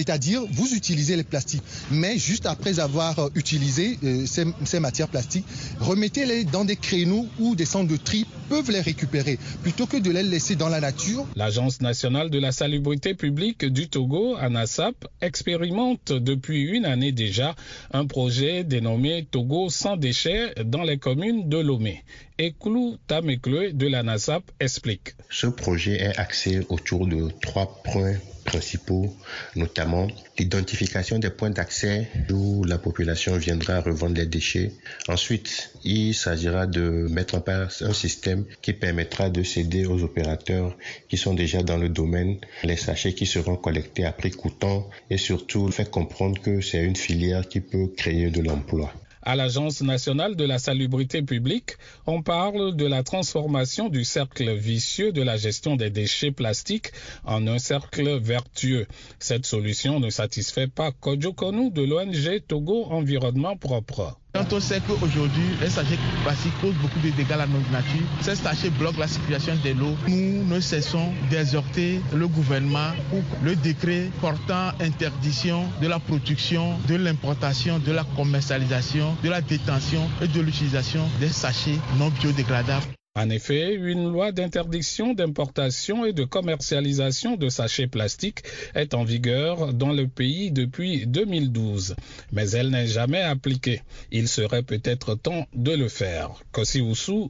c'est-à-dire, 0.00 0.42
vous 0.50 0.74
utilisez 0.74 1.14
les 1.14 1.24
plastiques, 1.24 1.62
mais 1.90 2.16
juste 2.16 2.46
après 2.46 2.80
avoir 2.80 3.18
euh, 3.18 3.28
utilisé 3.34 3.98
euh, 4.02 4.24
ces, 4.24 4.80
matières 4.80 5.08
plastiques, 5.08 5.44
remettez-les 5.78 6.44
dans 6.44 6.64
des 6.64 6.76
créneaux 6.76 7.26
où 7.38 7.54
des 7.54 7.66
centres 7.66 7.90
de 7.90 7.98
tri 7.98 8.26
peuvent 8.48 8.70
les 8.70 8.80
récupérer, 8.80 9.38
plutôt 9.62 9.86
que 9.86 9.98
de 9.98 10.10
les 10.10 10.22
laisser 10.22 10.56
dans 10.56 10.70
la 10.70 10.80
nature. 10.80 11.26
L'Agence 11.36 11.82
nationale 11.82 12.30
de 12.30 12.38
la 12.38 12.50
salubrité 12.50 13.12
publique 13.12 13.66
du 13.66 13.88
Togo, 13.90 14.36
ANASAP, 14.38 15.06
expérimente 15.20 16.12
depuis 16.12 16.62
une 16.62 16.86
année 16.86 17.12
déjà 17.12 17.54
un 17.92 18.06
projet 18.06 18.64
dénommé 18.64 19.26
Togo 19.30 19.68
sans 19.68 19.98
déchets 19.98 20.54
dans 20.64 20.82
les 20.82 20.96
communes 20.96 21.50
de 21.50 21.58
Lomé. 21.58 22.04
Eklou 22.38 22.96
Tamekle 23.06 23.76
de 23.76 23.86
l'ANASAP 23.86 24.44
explique. 24.60 25.12
Ce 25.28 25.46
projet 25.46 26.00
est 26.00 26.18
axé 26.18 26.60
autour 26.70 27.06
de 27.06 27.28
trois 27.42 27.82
points 27.84 28.16
principaux, 28.44 29.14
notamment 29.56 29.89
l'identification 30.38 31.18
des 31.18 31.30
points 31.30 31.50
d'accès 31.50 32.08
où 32.30 32.64
la 32.64 32.78
population 32.78 33.36
viendra 33.36 33.80
revendre 33.80 34.16
les 34.16 34.26
déchets. 34.26 34.72
Ensuite, 35.08 35.72
il 35.84 36.14
s'agira 36.14 36.66
de 36.66 37.06
mettre 37.10 37.34
en 37.36 37.40
place 37.40 37.82
un 37.82 37.92
système 37.92 38.44
qui 38.62 38.72
permettra 38.72 39.30
de 39.30 39.42
céder 39.42 39.86
aux 39.86 40.02
opérateurs 40.02 40.76
qui 41.08 41.16
sont 41.16 41.34
déjà 41.34 41.62
dans 41.62 41.76
le 41.76 41.88
domaine 41.88 42.38
les 42.64 42.76
sachets 42.76 43.14
qui 43.14 43.26
seront 43.26 43.56
collectés 43.56 44.04
à 44.04 44.12
prix 44.12 44.30
coûtant 44.30 44.88
et 45.10 45.18
surtout 45.18 45.70
faire 45.70 45.90
comprendre 45.90 46.40
que 46.40 46.60
c'est 46.60 46.82
une 46.84 46.96
filière 46.96 47.48
qui 47.48 47.60
peut 47.60 47.88
créer 47.96 48.30
de 48.30 48.40
l'emploi. 48.42 48.92
À 49.22 49.36
l'Agence 49.36 49.82
nationale 49.82 50.34
de 50.34 50.44
la 50.44 50.58
salubrité 50.58 51.20
publique, 51.20 51.72
on 52.06 52.22
parle 52.22 52.74
de 52.74 52.86
la 52.86 53.02
transformation 53.02 53.88
du 53.88 54.04
cercle 54.04 54.54
vicieux 54.54 55.12
de 55.12 55.22
la 55.22 55.36
gestion 55.36 55.76
des 55.76 55.90
déchets 55.90 56.30
plastiques 56.30 56.92
en 57.24 57.46
un 57.46 57.58
cercle 57.58 58.18
vertueux. 58.18 58.86
Cette 59.18 59.44
solution 59.44 60.00
ne 60.00 60.08
satisfait 60.08 60.68
pas 60.68 60.90
Kodjo 60.90 61.32
de 61.32 61.82
l'ONG 61.82 62.40
Togo 62.46 62.86
Environnement 62.86 63.56
Propre. 63.56 64.16
Quand 64.32 64.52
on 64.52 64.60
sait 64.60 64.80
qu'aujourd'hui, 64.86 65.42
les 65.60 65.68
sachets 65.70 65.98
plastiques 66.22 66.52
causent 66.60 66.74
beaucoup 66.80 67.00
de 67.00 67.10
dégâts 67.10 67.32
à 67.32 67.36
la 67.38 67.46
nature, 67.46 68.06
ces 68.20 68.36
sachets 68.36 68.70
bloquent 68.70 69.00
la 69.00 69.08
circulation 69.08 69.54
de 69.64 69.70
l'eau. 69.70 69.96
Nous 70.06 70.44
ne 70.44 70.60
cessons 70.60 71.12
d'exhorter 71.30 72.00
le 72.14 72.28
gouvernement 72.28 72.92
pour 73.10 73.22
le 73.42 73.56
décret 73.56 74.08
portant 74.20 74.68
interdiction 74.80 75.64
de 75.82 75.88
la 75.88 75.98
production, 75.98 76.78
de 76.88 76.94
l'importation, 76.94 77.80
de 77.80 77.90
la 77.90 78.04
commercialisation, 78.16 79.16
de 79.24 79.30
la 79.30 79.40
détention 79.40 80.08
et 80.22 80.28
de 80.28 80.40
l'utilisation 80.40 81.10
des 81.18 81.28
sachets 81.28 81.78
non 81.98 82.10
biodégradables. 82.10 82.86
En 83.20 83.28
effet, 83.28 83.74
une 83.74 84.10
loi 84.10 84.32
d'interdiction 84.32 85.12
d'importation 85.12 86.06
et 86.06 86.14
de 86.14 86.24
commercialisation 86.24 87.36
de 87.36 87.50
sachets 87.50 87.86
plastiques 87.86 88.44
est 88.74 88.94
en 88.94 89.04
vigueur 89.04 89.74
dans 89.74 89.92
le 89.92 90.08
pays 90.08 90.50
depuis 90.50 91.06
2012, 91.06 91.96
mais 92.32 92.48
elle 92.52 92.70
n'est 92.70 92.86
jamais 92.86 93.20
appliquée. 93.20 93.82
Il 94.10 94.26
serait 94.26 94.62
peut-être 94.62 95.16
temps 95.16 95.46
de 95.52 95.72
le 95.72 95.88
faire. 95.90 96.30
Kossi 96.50 96.82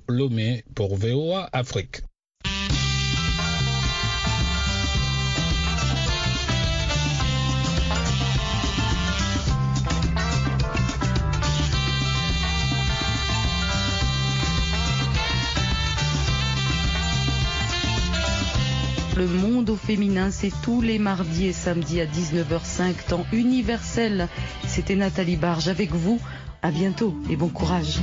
Lomé 0.06 0.62
pour 0.76 0.94
VOA 0.94 1.50
Afrique. 1.52 2.02
Le 19.20 19.26
monde 19.26 19.68
au 19.68 19.76
féminin, 19.76 20.30
c'est 20.30 20.50
tous 20.62 20.80
les 20.80 20.98
mardis 20.98 21.48
et 21.48 21.52
samedis 21.52 22.00
à 22.00 22.06
19h05, 22.06 22.94
temps 23.06 23.26
universel. 23.34 24.28
C'était 24.66 24.94
Nathalie 24.94 25.36
Barge 25.36 25.68
avec 25.68 25.92
vous. 25.92 26.18
À 26.62 26.70
bientôt 26.70 27.14
et 27.28 27.36
bon 27.36 27.50
courage. 27.50 27.98